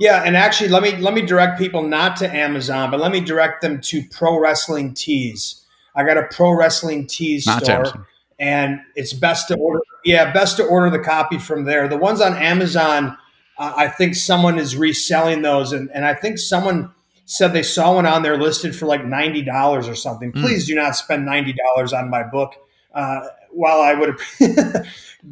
[0.00, 3.20] Yeah, and actually, let me let me direct people not to Amazon, but let me
[3.20, 5.64] direct them to Pro Wrestling Tees.
[5.94, 8.08] I got a Pro Wrestling Tees not store
[8.42, 9.80] and it's best to order.
[10.04, 11.88] Yeah, best to order the copy from there.
[11.88, 13.16] The ones on Amazon,
[13.58, 16.92] uh, I think someone is reselling those, and and I think someone
[17.24, 20.32] said they saw one on there listed for like ninety dollars or something.
[20.32, 20.40] Mm.
[20.42, 22.54] Please do not spend ninety dollars on my book.
[22.94, 24.18] Uh, while I would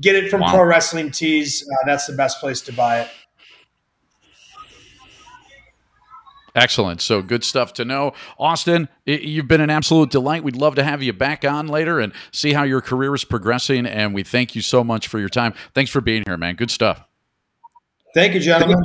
[0.00, 0.50] get it from wow.
[0.50, 3.08] Pro Wrestling Tees, uh, that's the best place to buy it.
[6.60, 7.00] Excellent.
[7.00, 8.12] So good stuff to know.
[8.38, 10.44] Austin, you've been an absolute delight.
[10.44, 13.86] We'd love to have you back on later and see how your career is progressing.
[13.86, 15.54] And we thank you so much for your time.
[15.74, 16.56] Thanks for being here, man.
[16.56, 17.02] Good stuff.
[18.12, 18.76] Thank you, gentlemen.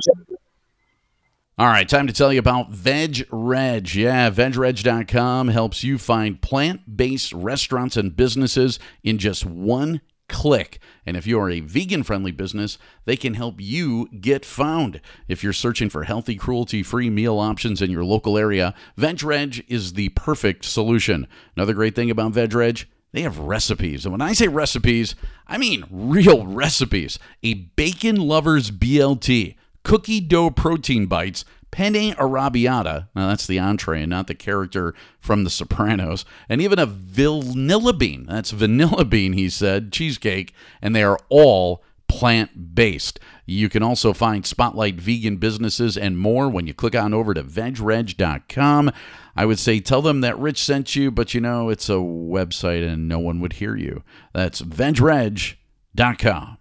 [1.57, 3.93] All right, time to tell you about Veg Reg.
[3.93, 10.80] Yeah, vegreg.com helps you find plant based restaurants and businesses in just one click.
[11.05, 15.01] And if you're a vegan friendly business, they can help you get found.
[15.28, 19.93] If you're searching for healthy, cruelty free meal options in your local area, VegReg is
[19.93, 21.28] the perfect solution.
[21.55, 24.05] Another great thing about VegReg, they have recipes.
[24.05, 25.15] And when I say recipes,
[25.47, 27.17] I mean real recipes.
[27.43, 31.45] A bacon lover's BLT, cookie dough protein bites
[31.76, 33.09] penne arrabbiata.
[33.13, 37.91] Now that's the entree, and not the character from The Sopranos, and even a vanilla
[37.91, 38.28] bean.
[38.28, 43.19] That's vanilla bean, he said, cheesecake, and they are all plant based.
[43.45, 47.43] You can also find Spotlight vegan businesses and more when you click on over to
[47.43, 48.91] vegreg.com.
[49.36, 52.88] I would say tell them that Rich sent you, but you know, it's a website
[52.88, 54.01] and no one would hear you.
[54.34, 56.57] That's vegreg.com.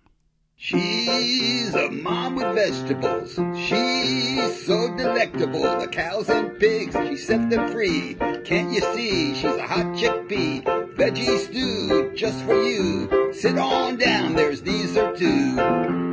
[0.67, 3.35] She's a mom with vegetables.
[3.55, 5.61] She's so delectable.
[5.61, 8.15] The cows and pigs, she set them free.
[8.45, 9.35] Can't you see?
[9.35, 10.63] She's a hot chickpea.
[10.95, 13.35] Veggie stew just for you.
[13.35, 16.04] Sit on down, there's these are two.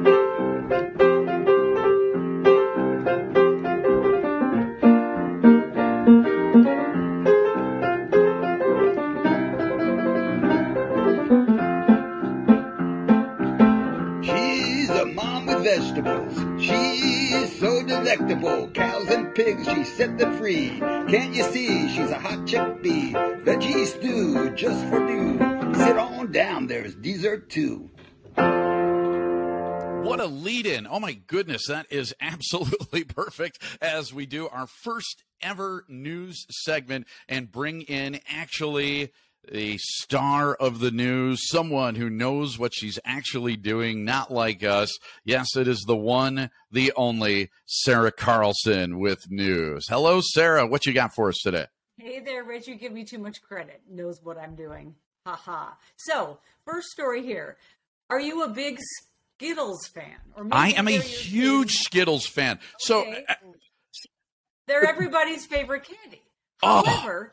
[18.41, 20.79] Cows and pigs, she set them free.
[20.79, 21.87] Can't you see?
[21.89, 23.43] She's a hot chickpea.
[23.43, 25.37] Veggie stew, just for you.
[25.75, 27.91] Sit on down, there's dessert too.
[28.35, 30.87] What a lead in.
[30.87, 37.05] Oh my goodness, that is absolutely perfect as we do our first ever news segment
[37.29, 39.11] and bring in actually
[39.49, 44.97] the star of the news, someone who knows what she's actually doing, not like us.
[45.23, 49.85] Yes, it is the one, the only Sarah Carlson with news.
[49.89, 50.67] Hello, Sarah.
[50.67, 51.65] What you got for us today?
[51.97, 52.67] Hey there, Rich.
[52.67, 53.81] You give me too much credit.
[53.89, 54.95] Knows what I'm doing.
[55.25, 55.77] Ha ha.
[55.97, 57.57] So, first story here.
[58.09, 58.79] Are you a big
[59.37, 60.17] Skittles fan?
[60.35, 62.59] Or I am a huge Skittles fan.
[62.79, 63.33] So, uh,
[64.67, 66.21] They're everybody's favorite candy.
[66.63, 67.27] Oh.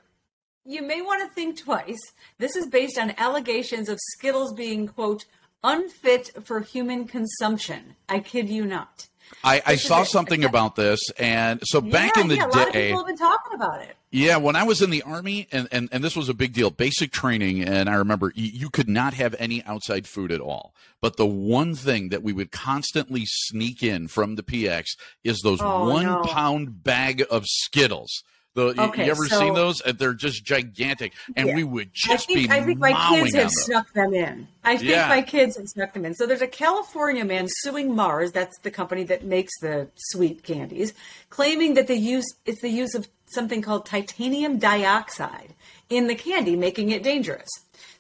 [0.69, 1.99] You may want to think twice.
[2.37, 5.25] This is based on allegations of Skittles being, quote,
[5.65, 7.97] unfit for human consumption.
[8.07, 9.09] I kid you not.
[9.43, 12.67] I, I saw something about this, and so back yeah, in the yeah, a lot
[12.67, 13.97] of day, people have been talking about it.
[14.11, 16.71] Yeah, when I was in the army, and, and, and this was a big deal,
[16.71, 20.75] basic training, and I remember you, you could not have any outside food at all.
[21.01, 24.85] But the one thing that we would constantly sneak in from the PX
[25.25, 26.23] is those Oh, one no.
[26.25, 28.23] pound bag of Skittles.
[28.55, 29.81] The, you- Okay, you ever so- seen those?
[29.99, 31.55] They're just gigantic, and Yeah.
[31.55, 33.51] we would I just think, be I think my kids have them.
[33.51, 34.49] snuck them in.
[34.65, 35.09] I think Yeah.
[35.09, 36.15] my kids have snuck them in.
[36.15, 40.93] So there's a California man suing Mars, that's the company that makes the sweet candies,
[41.31, 45.55] claiming that the use it's the use of something called titanium dioxide
[45.91, 47.49] in the candy, making it dangerous.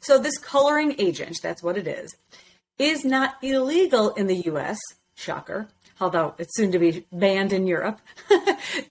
[0.01, 2.16] So this coloring agent, that's what it is,
[2.78, 4.78] is not illegal in the US,
[5.14, 5.68] shocker,
[6.01, 8.01] although it's soon to be banned in Europe.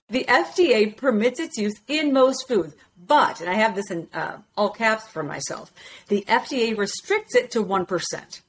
[0.08, 2.74] the FDA permits its use in most foods,
[3.06, 5.72] but, and I have this in uh, all caps for myself,
[6.08, 8.40] the FDA restricts it to 1%.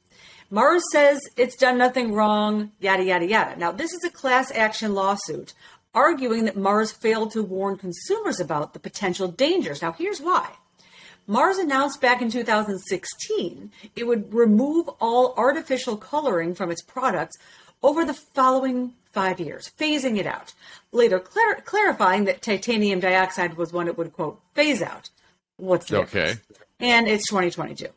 [0.52, 3.56] Mars says it's done nothing wrong, yada, yada, yada.
[3.56, 5.54] Now, this is a class action lawsuit
[5.94, 9.82] arguing that Mars failed to warn consumers about the potential dangers.
[9.82, 10.50] Now, here's why.
[11.28, 17.38] Mars announced back in 2016 it would remove all artificial coloring from its products
[17.84, 20.54] over the following five years, phasing it out.
[20.92, 25.10] Later, clar- clarifying that titanium dioxide was one it would, quote, phase out.
[25.58, 26.20] What's the Okay.
[26.36, 26.42] difference?
[26.80, 27.88] And it's 2022.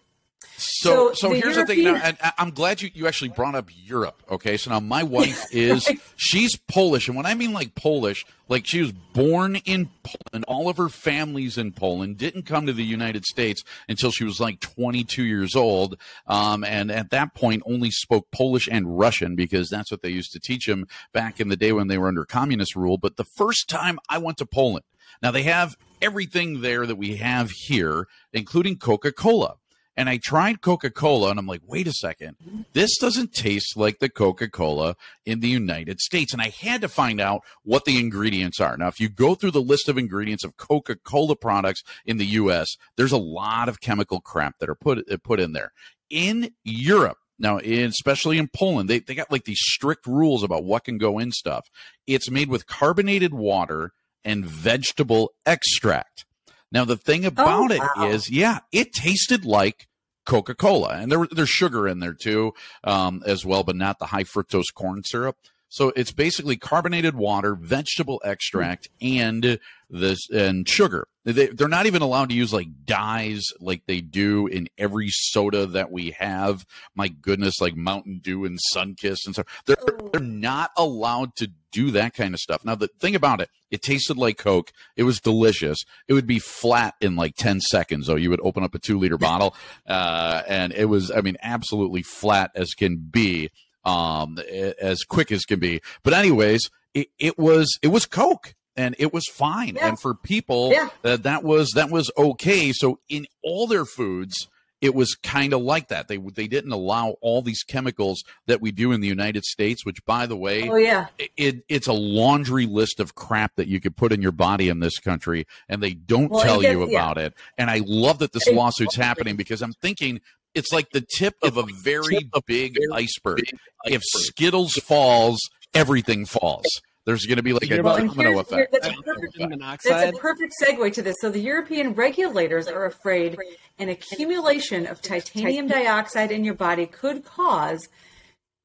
[0.62, 1.84] So, So so, the here's the thing.
[1.84, 4.22] Now, and I'm glad you, you actually brought up Europe.
[4.30, 8.66] Okay, so now my wife is she's Polish, and when I mean like Polish, like
[8.66, 10.44] she was born in Poland.
[10.48, 12.18] All of her family's in Poland.
[12.18, 15.96] Didn't come to the United States until she was like 22 years old,
[16.26, 20.32] um, and at that point only spoke Polish and Russian because that's what they used
[20.32, 22.98] to teach them back in the day when they were under communist rule.
[22.98, 24.84] But the first time I went to Poland,
[25.22, 29.56] now they have everything there that we have here, including Coca Cola.
[29.97, 32.36] And I tried Coca Cola and I'm like, wait a second,
[32.72, 36.32] this doesn't taste like the Coca Cola in the United States.
[36.32, 38.76] And I had to find out what the ingredients are.
[38.76, 42.26] Now, if you go through the list of ingredients of Coca Cola products in the
[42.26, 45.72] US, there's a lot of chemical crap that are put, uh, put in there.
[46.09, 50.84] In Europe, now, especially in Poland, they, they got like these strict rules about what
[50.84, 51.68] can go in stuff.
[52.07, 53.93] It's made with carbonated water
[54.24, 56.24] and vegetable extract.
[56.72, 58.36] Now, the thing about it is, wow.
[58.36, 59.86] yeah, it tasted like
[60.24, 62.54] Coca Cola, and there, there's sugar in there too,
[62.84, 65.36] um, as well, but not the high fructose corn syrup.
[65.68, 69.58] So it's basically carbonated water, vegetable extract, and
[69.93, 71.07] this and sugar.
[71.24, 75.66] They, they're not even allowed to use like dyes like they do in every soda
[75.66, 76.66] that we have.
[76.97, 79.47] My goodness, like Mountain Dew and Sunkist and stuff.
[79.66, 79.76] They're
[80.12, 82.64] they're not allowed to do that kind of stuff.
[82.64, 84.72] Now the thing about it, it tasted like Coke.
[84.97, 85.78] It was delicious.
[86.09, 88.07] It would be flat in like ten seconds.
[88.07, 88.16] though.
[88.16, 89.55] you would open up a two liter bottle,
[89.86, 93.51] uh, and it was, I mean, absolutely flat as can be
[93.84, 94.38] um
[94.80, 99.12] as quick as can be but anyways it, it was it was coke and it
[99.12, 99.88] was fine Yeah.
[99.88, 100.88] and for people Yeah.
[101.02, 104.48] that that was that was okay so in all their foods
[104.80, 108.72] it was kind of like that they they didn't allow all these chemicals that we
[108.72, 111.06] do in the United States which by the way Oh, yeah.
[111.36, 114.80] it, it's a laundry list of crap that you could put in your body in
[114.80, 116.98] this country and they don't Well, tell you gets- yeah.
[116.98, 120.20] about it and i love that this It- lawsuit's happening because i'm thinking
[120.54, 123.42] it's like the tip of a very big iceberg
[123.84, 125.40] if skittles falls
[125.74, 126.66] everything falls
[127.05, 130.55] there's going to be like a Well, domino effect that's a perfect- That's a perfect
[130.62, 131.16] segue to this.
[131.20, 133.36] So the European regulators are afraid
[133.78, 137.88] an accumulation of titanium dioxide in your body could cause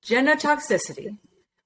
[0.05, 1.17] genotoxicity,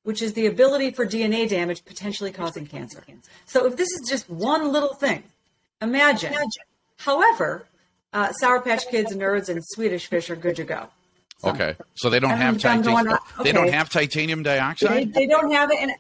[0.04, 3.04] which is the ability for DNA damage potentially causing cancer.
[3.46, 5.24] So if this is just one little thing,
[5.82, 6.34] imagine.
[6.98, 7.66] However,
[8.14, 10.88] uh, Sour Patch Kids, nerds, and Swedish fish are good to go.
[11.44, 15.52] okay so they don't have titanium on- they don't have titanium They, dioxide they don't
[15.52, 15.80] have it.
[15.82, 15.92] And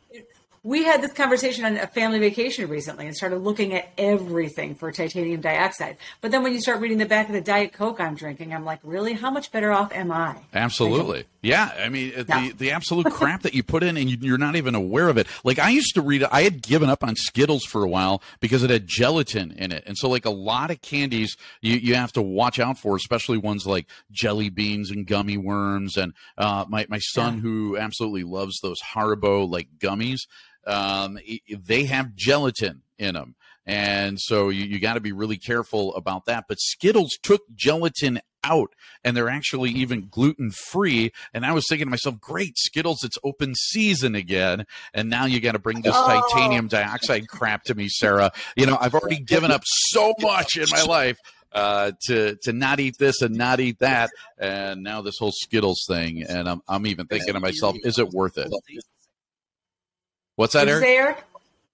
[0.64, 4.92] we had this conversation on a family vacation recently and started looking at everything for
[4.92, 5.98] titanium dioxide.
[6.22, 8.64] But then when you start reading the back of the Diet Coke I'm drinking, I'm
[8.64, 9.14] like, really?
[9.14, 10.36] How much better off am I?
[10.54, 11.26] Absolutely.
[11.42, 11.72] Yeah.
[11.84, 12.42] I mean, it- Yeah.
[12.50, 15.18] the, the absolute crap that you put in and you, you're not even aware of
[15.18, 15.26] it.
[15.44, 18.62] Like I used to read, I had given up on Skittles for a while because
[18.62, 19.84] it had gelatin in it.
[19.88, 23.40] And so like a lot of candies you, you have to watch out for, especially
[23.40, 25.98] ones like jelly beans and gummy worms.
[25.98, 30.28] And, uh, my, my son who absolutely loves those Haribo like gummies,
[30.68, 33.36] um, they have gelatin in them.
[33.66, 36.46] And so you, you got to be really careful about that.
[36.48, 41.12] But Skittles took gelatin out and they're actually even gluten free.
[41.32, 44.66] And I was thinking to myself, great, Skittles, it's open season again.
[44.96, 46.06] And now you got to bring this Oh.
[46.08, 48.32] titanium dioxide crap to me, Sarah.
[48.56, 51.20] You know, I've already given up so much in my life
[51.52, 54.10] uh, to to not eat this and not eat that,
[54.40, 58.10] and now this whole Skittles thing, and I'm I'm even thinking to myself, is it
[58.10, 58.52] worth it?
[60.42, 60.84] What's that, Did you Eric?
[60.84, 61.24] say, Eric?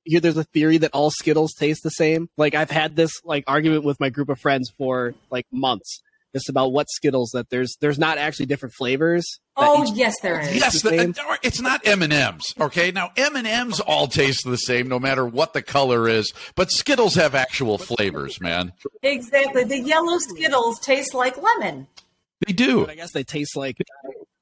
[0.03, 2.29] Here, there's a theory that all Skittles taste the same.
[2.35, 6.01] Like I've had this like argument with my group of friends for like months,
[6.33, 9.25] just about what Skittles that there's there's not actually different flavors.
[9.55, 10.53] Oh, each- yes, there is.
[10.53, 11.15] Yes, the the, same?
[11.29, 12.53] uh, it's not M and M's.
[12.59, 16.33] Okay, now M and M's all taste the same, no matter what the color is.
[16.55, 18.73] But Skittles have actual flavors, man.
[19.01, 19.63] Exactly.
[19.63, 21.87] The yellow Skittles taste like lemon.
[22.45, 22.81] They do.
[22.81, 23.77] But I guess they taste like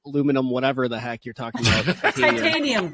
[0.05, 1.85] aluminum, whatever the heck you're talking about.
[2.15, 2.91] Titanium.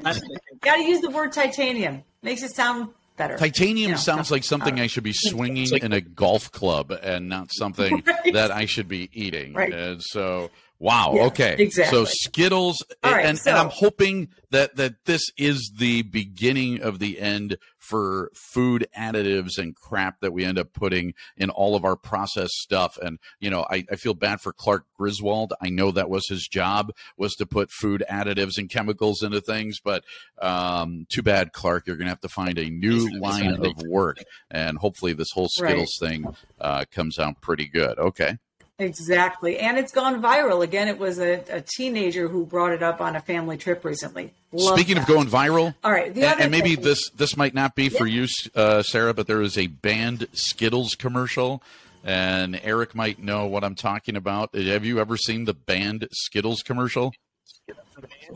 [0.60, 2.02] Got to use the word titanium.
[2.22, 3.36] Makes it sound better.
[3.36, 3.96] Titanium Yeah.
[3.96, 8.02] sounds like something uh, I should be swinging in a golf club and not something
[8.06, 8.32] Right.
[8.34, 9.52] that I should be eating.
[9.54, 9.72] Right.
[9.72, 10.50] And so,
[10.82, 11.12] wow.
[11.14, 11.56] Yeah, okay.
[11.58, 11.96] exactly.
[11.96, 16.82] So Skittles, All and, right, and, so- I'm hoping that that this is the beginning
[16.82, 21.74] of the end for food additives and crap that we end up putting in all
[21.74, 22.98] of our processed stuff.
[23.00, 25.52] And you know, I, I feel bad for Clark Griswold.
[25.62, 29.78] I know that was his job was to put food additives and chemicals into things,
[29.82, 30.04] but
[30.40, 31.86] um, too bad, Clark.
[31.86, 34.18] You're going to have to find a new line of work,
[34.50, 36.26] and hopefully, this whole Skittles thing
[36.60, 37.98] uh, comes out pretty good.
[37.98, 38.38] Okay.
[38.78, 39.58] Exactly.
[39.58, 40.64] And it's gone viral.
[40.64, 44.32] Again, it was a, a teenager who brought it up on a family trip recently.
[44.52, 46.14] Love Speaking of going viral, All right.
[46.14, 49.42] And, and maybe thing- this this might not be for you, uh, Sarah, but there
[49.42, 51.62] is a banned Skittles commercial,
[52.04, 54.54] and Eric might know what I'm talking about.
[54.54, 57.12] Have you ever seen the banned Skittles commercial?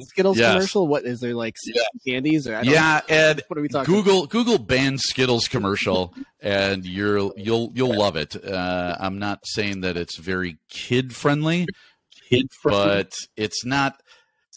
[0.00, 0.52] Skittles Yes.
[0.52, 0.86] commercial.
[0.88, 1.54] What is there like
[2.06, 3.42] candies or I don't Yeah, Ed.
[3.48, 3.92] What are we talking?
[3.92, 8.36] Google Google banned Skittles commercial, and you're you'll you'll love it.
[8.44, 11.66] Uh, I'm not saying that it's very kid friendly,
[12.28, 14.00] Kid but it's not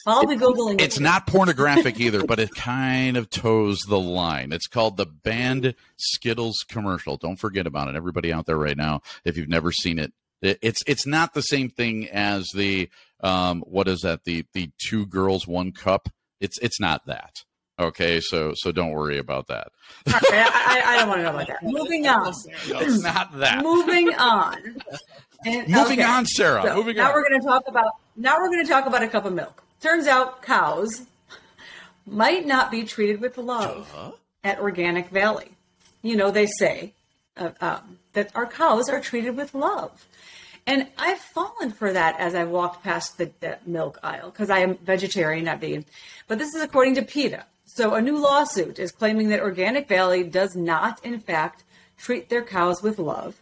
[0.06, 1.02] I'll be Googling it's it.
[1.04, 4.52] not pornographic either, but it kind of toes the line.
[4.52, 7.18] It's called the banned Skittles commercial.
[7.18, 9.02] Don't forget about it, everybody out there right now.
[9.24, 12.90] If you've never seen it, it it's it's not the same thing as the
[13.22, 16.10] um what is that the the two girls one cup.
[16.40, 17.44] It's it's not that.
[17.80, 19.70] Okay, so so don't worry about that.
[20.08, 21.64] All right, I, I, I don't want to know about that.
[21.64, 22.34] Moving on.
[22.66, 23.64] It's not that.
[23.64, 24.58] Moving on.
[25.46, 26.04] And- Moving okay.
[26.04, 26.64] on, Sarah.
[26.64, 27.14] So Moving now on.
[27.14, 29.64] we're going to talk about now we're going to talk about a cup of milk.
[29.82, 31.04] Turns out cows
[32.06, 34.14] might not be treated with love
[34.44, 35.52] at Organic Valley.
[36.02, 36.94] You know, they say
[37.38, 40.06] uh, um, that our cows are treated with love.
[40.70, 44.60] And I've fallen for that as I walked past the, the milk aisle because I
[44.60, 45.84] am vegetarian, not vegan.
[46.28, 47.44] But this is according to PETA.
[47.66, 51.64] So a new lawsuit is claiming that Organic Valley does not, in fact,
[51.98, 53.42] treat their cows with love.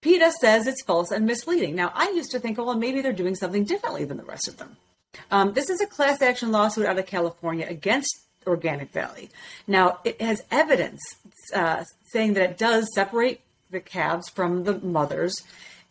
[0.00, 1.74] PETA says it's false and misleading.
[1.74, 4.48] Now, I used to think, oh, well, maybe they're doing something differently than the rest
[4.48, 4.78] of them.
[5.30, 9.28] Um, this is a class action lawsuit out of California against Organic Valley.
[9.66, 11.02] Now, it has evidence
[11.52, 15.34] uh, saying that it does separate the calves from the mothers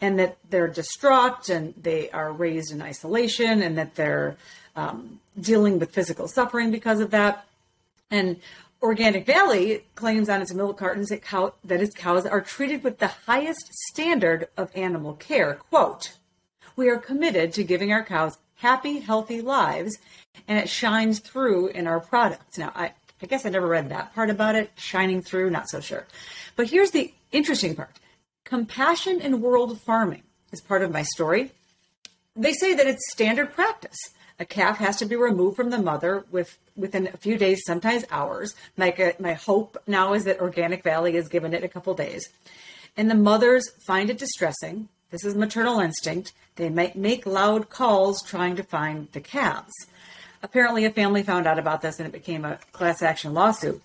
[0.04, 4.36] and that they're distraught and they are raised in isolation and that they're
[4.76, 7.46] um, dealing with physical suffering because of that.
[8.12, 8.42] And
[8.82, 13.00] Organic Valley claims on its milk cartons that, cow, that its cows are treated with
[13.00, 15.54] the highest standard of animal care.
[15.70, 16.18] Quote,
[16.76, 20.00] we are committed to giving our cows happy, healthy lives,
[20.50, 22.58] and it shines through in our products.
[22.58, 22.92] Now, I,
[23.22, 24.70] I guess I never read that part about it.
[24.76, 26.06] Shining through, not so sure.
[26.58, 27.98] But here's the interesting part
[28.44, 31.52] compassion in world farming is part of my story.
[32.36, 33.98] They say that it's standard practice.
[34.40, 38.04] A calf has to be removed from the mother with within a few days, sometimes
[38.10, 38.54] hours.
[38.76, 42.28] My, my hope now is that Organic Valley has given it a couple days.
[42.98, 44.90] And the mothers find it distressing.
[45.12, 46.34] This is maternal instinct.
[46.56, 49.74] They might make loud calls trying to find the calves.
[50.42, 53.82] Apparently, a family found out about this and it became a class action lawsuit.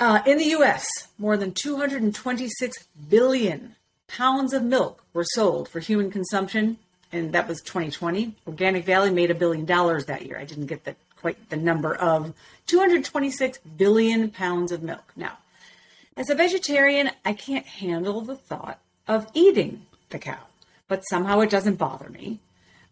[0.00, 0.88] Uh, in the U.S.,
[1.18, 3.76] more than 226 billion
[4.08, 6.78] pounds of milk were sold for human consumption,
[7.12, 8.34] and that was 2020.
[8.46, 10.38] Organic Valley made a billion dollars that year.
[10.38, 12.32] I didn't get the quite the number of
[12.66, 15.12] 226 billion pounds of milk.
[15.16, 15.36] Now,
[16.16, 20.38] as a vegetarian, I can't handle the thought of eating the cow,
[20.88, 22.40] but somehow it doesn't bother me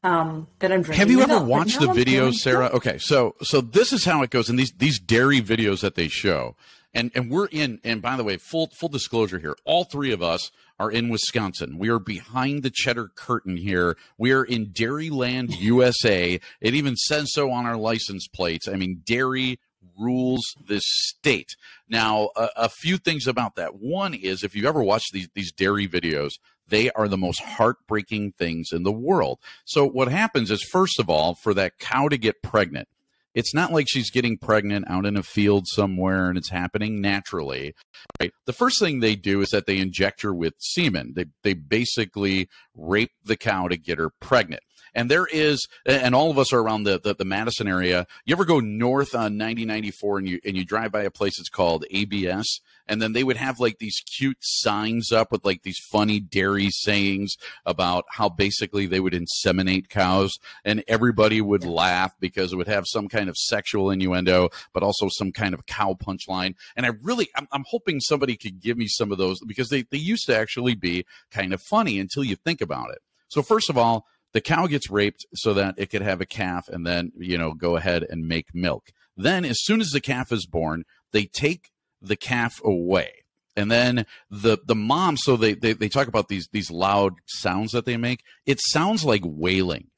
[0.05, 0.99] um, that I'm drinking.
[0.99, 1.49] Have you ever milk.
[1.49, 2.67] Watched the I'm videos, Sarah?
[2.67, 6.09] Okay, so so this is how it goes in these these dairy videos that they
[6.09, 6.55] show,
[6.95, 7.81] and and we're in.
[7.85, 11.79] And by the way, full full disclosure here, all three of us are in Wisconsin.
[11.79, 13.97] We are behind the cheddar curtain here.
[14.17, 16.41] We are in Dairyland, USA.
[16.61, 18.69] It even says so on our license plates.
[18.69, 19.59] I mean, dairy
[19.99, 21.57] rules this state.
[21.89, 23.77] Now, a, a few things about that.
[23.77, 26.33] One is if you've ever watch these these dairy videos,
[26.69, 29.39] they are the most heartbreaking things in the world.
[29.65, 32.89] So what happens is first of all, for that cow to get pregnant,
[33.35, 37.75] it's not like she's getting pregnant out in a field somewhere and it's happening naturally.
[38.21, 38.33] Right?
[38.47, 41.13] The first thing they do is that they inject her with semen.
[41.15, 44.63] They they basically rape the cow to get her pregnant.
[44.95, 48.07] And there is, and all of us are around the, the, the Madison area.
[48.25, 51.49] You ever go north on 9094 and you and you drive by a place that's
[51.49, 55.79] called ABS, and then they would have like these cute signs up with like these
[55.79, 57.37] funny dairy sayings
[57.67, 62.85] about how basically they would inseminate cows, and everybody would laugh because it would have
[62.87, 66.55] some kind of sexual innuendo, but also some kind of cow punchline.
[66.77, 69.83] And I really, I'm, I'm hoping somebody could give me some of those because they,
[69.91, 72.99] they used to actually be kind of funny until you think about it.
[73.29, 76.69] So first of all, the cow gets raped so that it could have a calf
[76.69, 78.91] and then you know go ahead and make milk.
[79.17, 81.71] Then as soon as the calf is born they take
[82.01, 83.25] the calf away.
[83.57, 87.73] And then the the mom so they, they they talk about these these loud sounds
[87.73, 88.23] that they make.
[88.47, 89.89] It sounds like wailing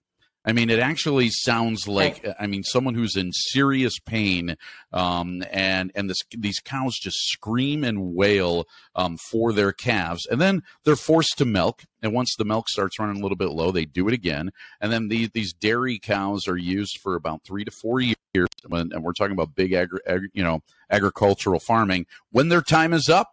[0.45, 4.57] I mean, it actually sounds like I mean someone who's in serious pain,
[4.93, 10.41] um, and and this these cows just scream and wail um, for their calves, and
[10.41, 11.85] then they're forced to milk.
[12.03, 14.51] And once the milk starts running a little bit low, they do it again.
[14.81, 18.93] And then these these dairy cows are used for about three to four years, when,
[18.93, 20.61] and we're talking about big agri- agri- you know
[20.91, 22.07] agricultural farming.
[22.31, 23.33] When their time is up,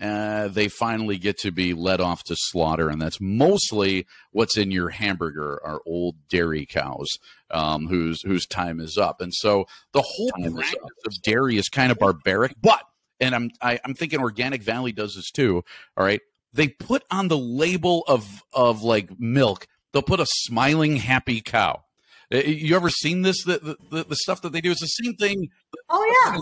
[0.00, 4.70] uh, they finally get to be let off to slaughter, and that's mostly what's in
[4.70, 7.08] your hamburger are old dairy cows
[7.50, 9.20] um, whose whose time is up.
[9.20, 12.82] And so the whole practice of dairy is kind of barbaric, but
[13.20, 15.62] and I'm I, am i am thinking Organic Valley does this too.
[15.96, 16.20] All right,
[16.52, 21.84] they put on the label of of like milk, they'll put a smiling happy cow.
[22.32, 23.44] Uh, you ever seen this?
[23.44, 25.48] The, the, the stuff that they do is the same thing.
[25.96, 26.40] Oh yeah,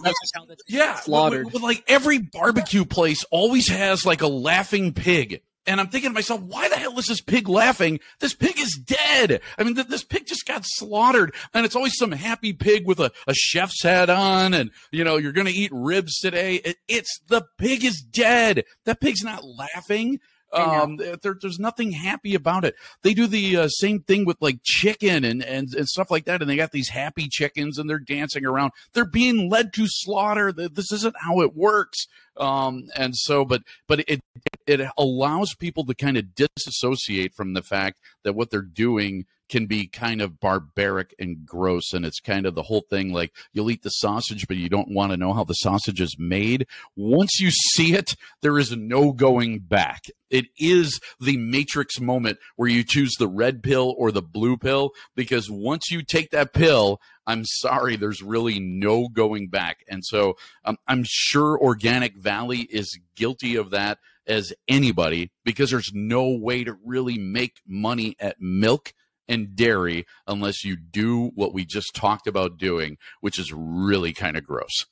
[0.67, 0.95] yeah.
[0.97, 1.45] Slaughtered.
[1.45, 5.43] With, with, like every barbecue place always has like a laughing pig.
[5.67, 8.01] And I'm thinking to myself, why the hell is this pig laughing?
[8.19, 9.41] This pig is dead.
[9.57, 12.99] I mean, th- this pig just got slaughtered, and it's always some happy pig with
[12.99, 16.57] a, a chef's hat on, and you know, you're going to eat ribs today.
[16.57, 18.65] It, it's the pig is dead.
[18.87, 20.19] That pig's not laughing.
[20.53, 22.75] Um, there, there's nothing happy about it.
[23.03, 26.41] They do the uh, same thing with like chicken and, and, and stuff like that.
[26.41, 28.73] And they got these happy chickens and they're dancing around.
[28.93, 30.53] They're being led to slaughter.
[30.53, 32.07] This isn't how it works.
[32.37, 34.21] Um, and so, but, but it,
[34.67, 39.67] it allows people to kind of disassociate from the fact that what they're doing can
[39.67, 41.93] be kind of barbaric and gross.
[41.93, 44.95] And it's kind of the whole thing like you'll eat the sausage, but you don't
[44.95, 46.67] want to know how the sausage is made.
[46.97, 50.07] Once you see it, there is no going back.
[50.31, 54.93] It is the matrix moment where you choose the red pill or the blue pill
[55.15, 59.85] because once you take that pill, I'm sorry, there's really no going back.
[59.89, 65.93] And so um, I'm sure Organic Valley is guilty of that as anybody because there's
[65.93, 68.93] no way to really make money at milk
[69.29, 74.37] and dairy unless you do what we just talked about doing, which is really kind
[74.37, 74.87] of gross.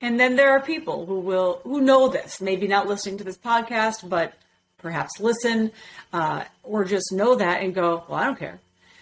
[0.00, 3.36] And then there are people who will who know this, maybe not listening to this
[3.36, 4.34] podcast, but
[4.78, 5.72] perhaps listen
[6.12, 8.60] uh, or just know that and go, well, I don't care.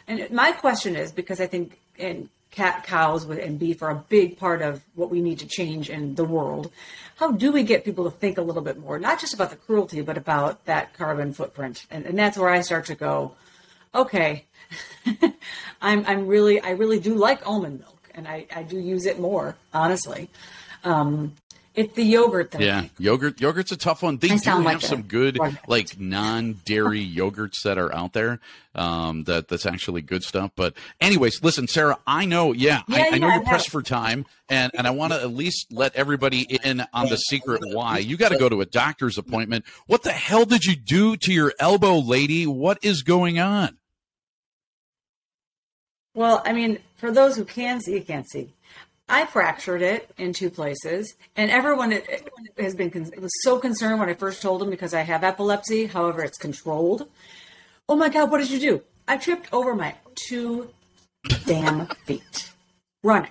[0.09, 4.39] And my question is because I think in cat cows and beef are a big
[4.39, 6.73] part of what we need to change in the world.
[7.17, 9.57] How do we get people to think a little bit more, not just about the
[9.57, 11.85] cruelty, but about that carbon footprint?
[11.91, 13.35] And, and that's where I start to go,
[13.95, 14.45] okay,
[15.83, 19.21] I'm, I'm really, I really do like almond milk and I, I do use it
[19.21, 20.31] more, honestly.
[20.83, 21.35] Um,
[21.77, 22.63] it's the yogurt thing.
[22.63, 23.39] Yeah, yogurt.
[23.39, 24.17] Yogurt's a tough one.
[24.17, 28.41] They I do have like some good, like non-dairy yogurts that are out there.
[28.75, 30.53] Um, that that's actually good stuff.
[30.57, 31.99] But anyways, listen, Sarah.
[32.07, 32.53] I know.
[32.53, 35.31] Yeah, yeah I, I, know you're pressed for time, and and I want to at
[35.31, 39.19] least let everybody in on the secret why you got to go to a doctor's
[39.19, 39.67] appointment.
[39.87, 42.47] What the hell did you do to your elbow, lady?
[42.47, 43.77] What is going on?
[46.15, 48.55] Well, I mean, for those who can see, can't see.
[49.09, 52.01] I fractured it in two places, and everyone
[52.59, 52.91] has been
[53.21, 55.87] was so concerned when I first told them because I have epilepsy.
[55.87, 57.09] However, it's controlled.
[57.89, 58.83] Oh my God, what did you do?
[59.07, 60.71] I tripped over my two
[61.47, 62.51] damn feet
[63.05, 63.31] running.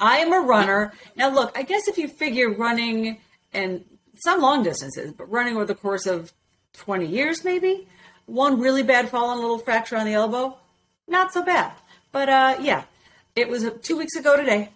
[0.00, 0.92] I am a runner.
[1.14, 3.18] Now, look, I guess if you figure running
[3.52, 3.84] and
[4.16, 6.32] some long distances, but running over the course of
[6.74, 7.86] 20 years, maybe
[8.26, 10.56] one really bad fall and a little fracture on the elbow,
[11.06, 11.72] not so bad.
[12.10, 12.84] But uh, yeah,
[13.36, 14.70] it was two weeks ago today.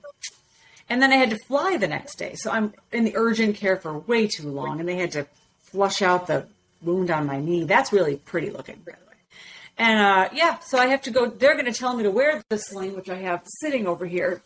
[0.88, 2.34] And then I had to fly the next day.
[2.36, 4.80] So I'm in the urgent care for way too long.
[4.80, 5.26] And they had to
[5.60, 6.46] flush out the
[6.82, 7.64] wound on my knee.
[7.64, 9.16] That's really pretty looking, by the way.
[9.78, 11.26] And uh, yeah, so I have to go.
[11.26, 14.42] They're going to tell me to wear the sling, which I have sitting over here.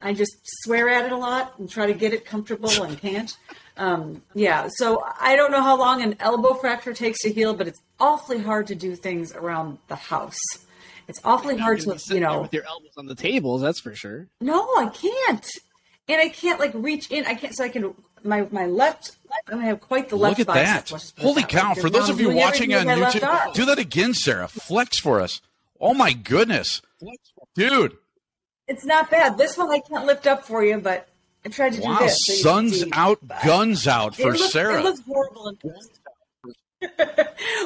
[0.00, 0.32] I just
[0.62, 3.36] swear at it a lot and try to get it comfortable and can't.
[3.76, 7.68] Um, yeah, so I don't know how long an elbow fracture takes to heal, but
[7.68, 10.38] it's awfully hard to do things around the house.
[11.08, 13.62] It's awfully hard to, you know, with your elbows on the tables.
[13.62, 14.26] That's for sure.
[14.40, 15.48] No, I can't,
[16.08, 17.24] and I can't like reach in.
[17.26, 17.54] I can't.
[17.54, 17.94] So I can
[18.24, 19.16] my my left.
[19.30, 20.38] I don't have quite the left.
[20.38, 21.12] Look at that!
[21.18, 21.74] Holy cow!
[21.74, 24.48] For those of you watching on YouTube, do that again, Sarah.
[24.48, 25.40] Flex for us.
[25.80, 26.82] Oh my goodness,
[27.54, 27.96] dude!
[28.66, 29.38] It's not bad.
[29.38, 31.08] This one I can't lift up for you, but
[31.44, 32.18] I tried to wow, do this.
[32.24, 34.80] So sun's out, guns out for it looks, Sarah.
[34.80, 35.56] It looks horrible.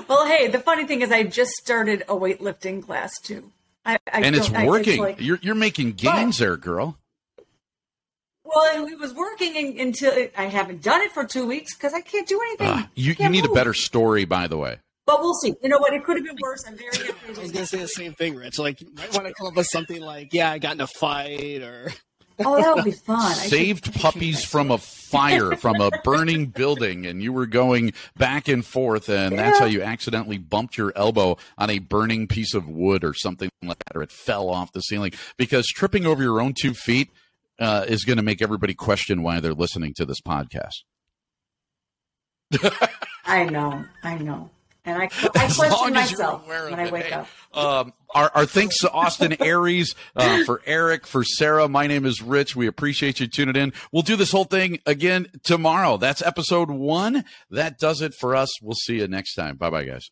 [0.09, 3.51] well, hey, the funny thing is, I just started a weightlifting class too.
[3.85, 4.65] I, I and it's working.
[4.65, 6.99] I, it's like, you're you're making gains but, there, girl.
[8.55, 12.29] Well, it was working until I haven't done it for two weeks because I can't
[12.29, 12.69] do anything.
[12.69, 13.53] Uh, you, you need move.
[13.53, 14.79] a better story, by the way.
[15.07, 15.55] But we'll see.
[15.63, 15.95] You know what?
[15.95, 16.65] It could have been worse.
[16.67, 17.19] I'm very happy.
[17.27, 18.59] I was going to say the same thing, Rich.
[18.59, 20.87] Like, you might want to come up with something like, "Yeah, I got in a
[20.87, 21.91] fight," or
[22.39, 23.35] Oh, that would be fun.
[23.35, 28.65] Saved puppies from a fire, from a burning building, and you were going back and
[28.65, 29.43] forth, and yeah.
[29.43, 33.51] that's how you accidentally bumped your elbow on a burning piece of wood or something
[33.63, 35.13] like that, or it fell off the ceiling.
[35.37, 37.11] Because tripping over your own two feet
[37.59, 40.83] uh, is going to make everybody question why they're listening to this podcast.
[43.25, 44.51] I know, I know.
[44.85, 45.05] And I,
[45.35, 47.29] I question myself when I wake up.
[47.55, 51.69] Um, our, our thanks to Austin Aries, uh, for Eric, for Sarah.
[51.69, 52.57] My name is Rich.
[52.57, 53.73] We appreciate you tuning in.
[53.93, 55.99] We'll do this whole thing again tomorrow.
[55.99, 57.25] That's episode one.
[57.51, 58.51] That does it for us.
[58.61, 59.57] We'll see you next time.
[59.57, 60.11] Bye bye, guys.